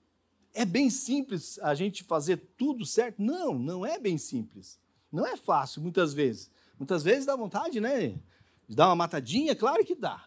é 0.53 0.65
bem 0.65 0.89
simples 0.89 1.59
a 1.59 1.73
gente 1.73 2.03
fazer 2.03 2.37
tudo 2.57 2.85
certo? 2.85 3.21
Não, 3.21 3.57
não 3.57 3.85
é 3.85 3.99
bem 3.99 4.17
simples. 4.17 4.79
Não 5.11 5.25
é 5.25 5.35
fácil, 5.35 5.81
muitas 5.81 6.13
vezes. 6.13 6.51
Muitas 6.77 7.03
vezes 7.03 7.25
dá 7.25 7.35
vontade, 7.35 7.79
né? 7.79 8.19
De 8.67 8.75
dar 8.75 8.87
uma 8.87 8.95
matadinha, 8.95 9.55
claro 9.55 9.83
que 9.83 9.95
dá. 9.95 10.25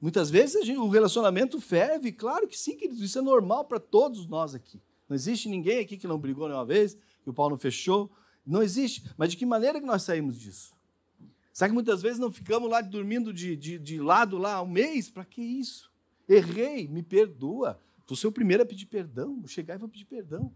Muitas 0.00 0.30
vezes 0.30 0.64
gente, 0.64 0.78
o 0.78 0.88
relacionamento 0.88 1.60
ferve, 1.60 2.12
claro 2.12 2.48
que 2.48 2.58
sim, 2.58 2.76
queridos. 2.76 3.02
Isso 3.02 3.18
é 3.18 3.22
normal 3.22 3.64
para 3.64 3.78
todos 3.78 4.26
nós 4.26 4.54
aqui. 4.54 4.80
Não 5.08 5.14
existe 5.14 5.48
ninguém 5.48 5.80
aqui 5.80 5.96
que 5.96 6.06
não 6.06 6.18
brigou 6.18 6.46
nenhuma 6.46 6.64
vez, 6.64 6.96
que 7.22 7.28
o 7.28 7.34
pau 7.34 7.50
não 7.50 7.58
fechou. 7.58 8.10
Não 8.46 8.62
existe. 8.62 9.04
Mas 9.16 9.30
de 9.30 9.36
que 9.36 9.44
maneira 9.44 9.80
que 9.80 9.86
nós 9.86 10.02
saímos 10.02 10.38
disso? 10.38 10.74
Será 11.52 11.68
que 11.68 11.74
muitas 11.74 12.00
vezes 12.00 12.18
não 12.18 12.30
ficamos 12.30 12.70
lá 12.70 12.80
dormindo 12.80 13.32
de, 13.32 13.56
de, 13.56 13.78
de 13.78 14.00
lado 14.00 14.38
lá 14.38 14.62
um 14.62 14.68
mês? 14.68 15.10
Para 15.10 15.24
que 15.24 15.42
isso? 15.42 15.90
Errei, 16.28 16.88
me 16.88 17.02
perdoa. 17.02 17.78
Vou 18.10 18.16
ser 18.16 18.26
o 18.26 18.32
primeiro 18.32 18.64
a 18.64 18.66
pedir 18.66 18.86
perdão, 18.86 19.38
vou 19.38 19.46
chegar 19.46 19.76
e 19.76 19.78
vou 19.78 19.88
pedir 19.88 20.04
perdão. 20.04 20.52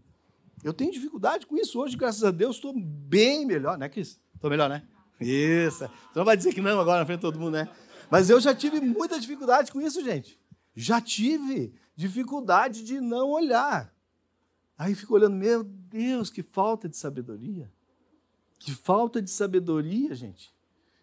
Eu 0.61 0.73
tenho 0.73 0.91
dificuldade 0.91 1.47
com 1.47 1.55
isso 1.55 1.79
hoje, 1.79 1.95
graças 1.95 2.21
a 2.21 2.29
Deus, 2.29 2.57
estou 2.57 2.73
bem 2.77 3.45
melhor, 3.45 3.77
né, 3.77 3.87
Cris? 3.87 4.19
Estou 4.33 4.49
melhor, 4.49 4.69
né? 4.69 4.85
Isso. 5.21 5.79
Você 5.79 5.89
não 6.19 6.25
vai 6.25 6.35
dizer 6.35 6.53
que 6.53 6.59
não 6.59 6.77
agora 6.77 6.99
na 6.99 7.05
frente 7.05 7.19
de 7.19 7.21
todo 7.21 7.39
mundo, 7.39 7.53
né? 7.53 7.69
Mas 8.11 8.29
eu 8.29 8.41
já 8.41 8.53
tive 8.53 8.81
muita 8.81 9.17
dificuldade 9.17 9.71
com 9.71 9.79
isso, 9.79 10.03
gente. 10.03 10.37
Já 10.75 10.99
tive 10.99 11.73
dificuldade 11.95 12.83
de 12.83 12.99
não 12.99 13.29
olhar. 13.29 13.89
Aí 14.77 14.93
fico 14.93 15.13
olhando, 15.13 15.37
meu 15.37 15.63
Deus, 15.63 16.29
que 16.29 16.43
falta 16.43 16.89
de 16.89 16.97
sabedoria. 16.97 17.71
Que 18.59 18.73
falta 18.73 19.21
de 19.21 19.31
sabedoria, 19.31 20.13
gente. 20.13 20.53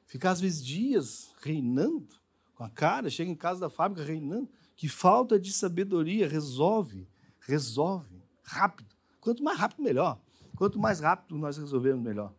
Ficar 0.05 0.33
às 0.33 0.41
vezes 0.43 0.63
dias 0.63 1.33
reinando 1.41 2.15
com 2.55 2.63
a 2.63 2.69
cara, 2.69 3.09
chega 3.09 3.31
em 3.31 3.35
casa 3.35 3.61
da 3.61 3.71
fábrica 3.71 4.05
reinando 4.05 4.51
que 4.77 4.89
falta 4.89 5.39
de 5.39 5.53
sabedoria 5.53 6.29
resolve, 6.29 7.09
resolve 7.41 8.23
rápido. 8.43 8.95
Quanto 9.21 9.43
mais 9.43 9.59
rápido, 9.59 9.83
melhor. 9.83 10.19
Quanto 10.57 10.79
mais 10.79 11.01
rápido 11.01 11.39
nós 11.39 11.57
resolvermos, 11.57 12.05
melhor. 12.05 12.33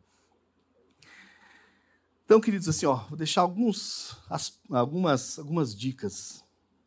Então, 2.25 2.39
queridos, 2.39 2.69
assim, 2.69 2.85
ó, 2.85 2.95
vou 2.95 3.17
deixar 3.17 3.41
alguns, 3.41 4.17
as, 4.29 4.59
algumas, 4.69 5.37
algumas 5.37 5.75
dicas 5.75 6.43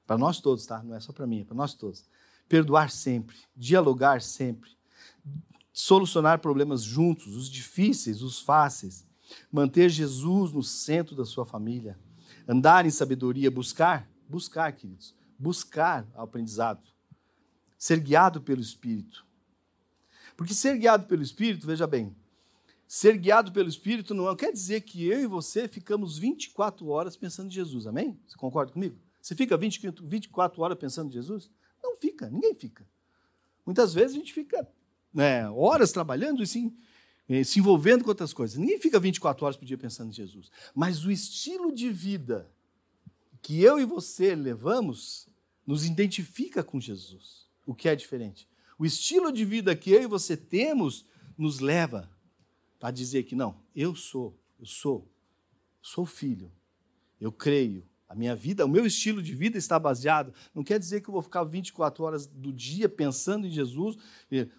para 0.07 0.17
nós 0.17 0.41
todos, 0.41 0.67
tá? 0.67 0.83
Não 0.83 0.95
é 0.95 1.01
só 1.01 1.13
para 1.13 1.27
mim, 1.27 1.41
é 1.41 1.45
para 1.45 1.55
nós 1.57 1.75
todos. 1.75 2.05
Perdoar 2.49 2.91
sempre, 2.91 3.37
dialogar 3.55 4.23
sempre, 4.23 4.71
solucionar 5.73 6.39
problemas 6.39 6.83
juntos, 6.83 7.37
os 7.37 7.51
difíceis, 7.51 8.23
os 8.23 8.41
fáceis, 8.41 9.07
manter 9.53 9.91
Jesus 9.91 10.53
no 10.53 10.63
centro 10.63 11.15
da 11.15 11.25
sua 11.25 11.45
família, 11.45 11.99
andar 12.49 12.87
em 12.87 12.91
sabedoria, 12.91 13.51
buscar, 13.51 14.09
buscar, 14.29 14.73
queridos, 14.73 15.15
buscar 15.39 16.07
aprendizado, 16.15 16.83
ser 17.79 18.01
guiado 18.01 18.41
pelo 18.41 18.61
Espírito. 18.61 19.25
Porque 20.37 20.55
ser 20.55 20.79
guiado 20.79 21.07
pelo 21.07 21.23
Espírito, 21.23 21.67
veja 21.67 21.87
bem, 21.87 22.15
ser 22.87 23.17
guiado 23.19 23.53
pelo 23.53 23.69
Espírito 23.69 24.15
não 24.15 24.35
quer 24.37 24.53
dizer 24.53 24.83
que 24.83 25.07
eu 25.07 25.21
e 25.21 25.27
você 25.27 25.67
ficamos 25.67 26.19
24 26.19 26.87
horas 26.89 27.17
pensando 27.17 27.49
em 27.49 27.55
Jesus, 27.55 27.87
amém? 27.87 28.19
Você 28.27 28.37
concorda 28.37 28.73
comigo? 28.73 28.97
Você 29.21 29.35
fica 29.35 29.57
20, 29.57 29.93
24 30.03 30.63
horas 30.63 30.79
pensando 30.79 31.09
em 31.09 31.13
Jesus? 31.13 31.51
Não 31.83 31.97
fica, 31.97 32.31
ninguém 32.31 32.55
fica. 32.55 32.87
Muitas 33.65 33.93
vezes 33.93 34.15
a 34.15 34.19
gente 34.19 34.33
fica 34.33 34.69
né, 35.13 35.49
horas 35.51 35.91
trabalhando 35.91 36.43
e 36.43 36.47
sim, 36.47 36.77
eh, 37.29 37.43
se 37.43 37.59
envolvendo 37.59 38.05
com 38.05 38.11
outras 38.11 38.33
coisas. 38.33 38.57
Ninguém 38.57 38.79
fica 38.79 39.01
24 39.01 39.45
horas 39.45 39.57
por 39.57 39.65
dia 39.65 39.77
pensando 39.77 40.11
em 40.11 40.13
Jesus. 40.13 40.51
Mas 40.75 41.05
o 41.05 41.11
estilo 41.11 41.73
de 41.73 41.91
vida 41.91 42.49
que 43.43 43.63
eu 43.63 43.81
e 43.81 43.85
você 43.85 44.35
levamos 44.35 45.26
nos 45.67 45.85
identifica 45.85 46.63
com 46.63 46.81
Jesus, 46.81 47.47
o 47.67 47.75
que 47.75 47.89
é 47.89 47.97
diferente. 47.97 48.49
O 48.79 48.87
estilo 48.87 49.33
de 49.33 49.45
vida 49.45 49.75
que 49.75 49.91
eu 49.91 50.03
e 50.03 50.07
você 50.07 50.37
temos 50.37 51.05
nos 51.37 51.61
leva 51.61 52.11
a 52.81 52.91
dizer 52.91 53.25
que 53.25 53.35
não, 53.35 53.61
eu 53.75 53.97
sou, 53.97 54.39
eu 54.61 54.67
sou, 54.67 55.11
sou 55.83 56.07
filho, 56.07 56.53
eu 57.21 57.33
creio, 57.33 57.85
a 58.09 58.15
minha 58.15 58.37
vida, 58.37 58.65
o 58.65 58.69
meu 58.69 58.87
estilo 58.87 59.21
de 59.21 59.35
vida 59.35 59.59
está 59.59 59.79
baseado. 59.79 60.33
Não 60.55 60.63
quer 60.63 60.79
dizer 60.79 61.01
que 61.01 61.09
eu 61.09 61.13
vou 61.13 61.23
ficar 61.23 61.43
24 61.43 62.05
horas 62.05 62.27
do 62.27 62.53
dia 62.53 62.89
pensando 62.89 63.47
em 63.47 63.51
Jesus. 63.51 63.97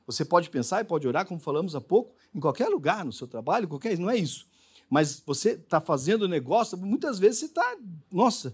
Você 0.06 0.26
pode 0.26 0.50
pensar 0.50 0.82
e 0.82 0.84
pode 0.84 1.08
orar, 1.08 1.26
como 1.26 1.40
falamos 1.40 1.74
há 1.74 1.80
pouco, 1.80 2.14
em 2.36 2.40
qualquer 2.42 2.68
lugar, 2.68 3.06
no 3.06 3.14
seu 3.14 3.26
trabalho, 3.26 3.68
qualquer. 3.68 3.98
Não 3.98 4.10
é 4.10 4.18
isso. 4.18 4.48
Mas 4.90 5.22
você 5.26 5.52
está 5.52 5.80
fazendo 5.80 6.28
negócio, 6.28 6.78
muitas 6.78 7.20
vezes 7.20 7.40
você 7.40 7.46
está. 7.46 7.78
Nossa, 8.12 8.54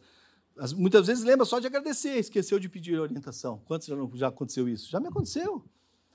muitas 0.75 1.07
vezes 1.07 1.23
lembra 1.23 1.45
só 1.45 1.59
de 1.59 1.67
agradecer, 1.67 2.17
esqueceu 2.17 2.59
de 2.59 2.69
pedir 2.69 2.99
orientação. 2.99 3.61
Quantos 3.65 3.87
já, 3.87 3.95
já 4.13 4.27
aconteceu 4.27 4.69
isso? 4.69 4.89
Já 4.89 4.99
me 4.99 5.07
aconteceu. 5.07 5.63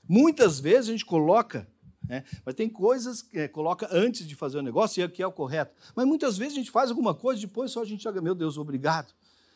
Muitas 0.07 0.59
vezes 0.59 0.89
a 0.89 0.91
gente 0.91 1.05
coloca 1.05 1.67
né? 2.09 2.23
Mas 2.45 2.55
tem 2.55 2.69
coisas 2.69 3.21
que 3.21 3.37
é, 3.37 3.47
coloca 3.47 3.87
antes 3.91 4.27
de 4.27 4.35
fazer 4.35 4.57
o 4.57 4.61
negócio 4.61 4.99
e 4.99 5.03
é 5.03 5.07
que 5.07 5.21
é 5.21 5.27
o 5.27 5.31
correto. 5.31 5.75
Mas 5.95 6.07
muitas 6.07 6.37
vezes 6.37 6.53
a 6.53 6.57
gente 6.57 6.71
faz 6.71 6.89
alguma 6.89 7.13
coisa, 7.13 7.39
depois 7.39 7.71
só 7.71 7.81
a 7.81 7.85
gente 7.85 8.03
joga, 8.03 8.21
meu 8.21 8.33
Deus, 8.33 8.57
obrigado. 8.57 9.13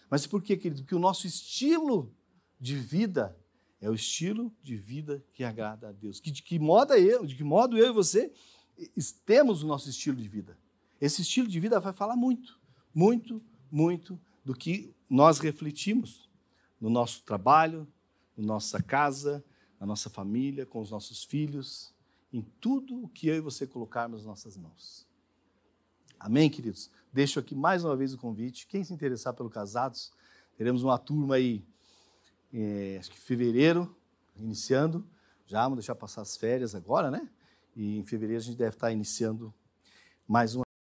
Mas 0.09 0.27
por 0.27 0.41
quê, 0.43 0.55
querido? 0.55 0.81
Porque 0.81 0.93
o 0.93 0.99
nosso 0.99 1.25
estilo 1.25 2.13
de 2.59 2.75
vida 2.75 3.35
é 3.81 3.89
o 3.89 3.93
estilo 3.95 4.53
de 4.61 4.75
vida 4.75 5.23
que 5.33 5.43
agrada 5.43 5.89
a 5.89 5.91
Deus. 5.91 6.19
Que, 6.19 6.29
de 6.29 6.43
que 6.43 6.59
modo 6.59 6.93
eu, 6.93 7.25
de 7.25 7.35
que 7.35 7.43
modo 7.43 7.77
eu 7.77 7.89
e 7.89 7.91
você 7.91 8.31
temos 9.25 9.63
o 9.63 9.67
nosso 9.67 9.89
estilo 9.89 10.17
de 10.17 10.27
vida. 10.27 10.57
Esse 11.01 11.21
estilo 11.21 11.47
de 11.47 11.59
vida 11.59 11.79
vai 11.79 11.91
falar 11.91 12.15
muito, 12.15 12.59
muito, 12.93 13.41
muito 13.71 14.19
do 14.43 14.53
que 14.53 14.93
nós 15.09 15.39
refletimos 15.39 16.29
no 16.79 16.89
nosso 16.89 17.23
trabalho, 17.23 17.87
na 18.35 18.45
nossa 18.45 18.81
casa, 18.81 19.43
na 19.79 19.85
nossa 19.85 20.09
família, 20.09 20.65
com 20.65 20.79
os 20.79 20.91
nossos 20.91 21.23
filhos, 21.23 21.93
em 22.31 22.41
tudo 22.59 23.03
o 23.03 23.07
que 23.07 23.27
eu 23.27 23.35
e 23.35 23.39
você 23.39 23.67
colocarmos 23.67 24.19
nas 24.19 24.25
nossas 24.25 24.57
mãos. 24.57 25.07
Amém, 26.19 26.49
queridos? 26.49 26.89
Deixo 27.11 27.39
aqui 27.39 27.53
mais 27.53 27.83
uma 27.83 27.95
vez 27.95 28.13
o 28.13 28.17
convite. 28.17 28.65
Quem 28.65 28.83
se 28.83 28.93
interessar 28.93 29.33
pelo 29.33 29.49
Casados, 29.49 30.11
teremos 30.57 30.83
uma 30.83 30.97
turma 30.97 31.35
aí, 31.35 31.63
é, 32.51 32.97
acho 32.99 33.11
que 33.11 33.17
em 33.17 33.21
fevereiro, 33.21 33.95
iniciando. 34.35 35.05
Já 35.45 35.63
vamos 35.63 35.77
deixar 35.77 35.95
passar 35.95 36.21
as 36.21 36.35
férias 36.35 36.73
agora, 36.73 37.11
né? 37.11 37.29
E 37.75 37.97
em 37.99 38.05
fevereiro 38.05 38.41
a 38.41 38.45
gente 38.45 38.57
deve 38.57 38.75
estar 38.75 38.91
iniciando 38.91 39.53
mais 40.27 40.55
uma 40.55 40.62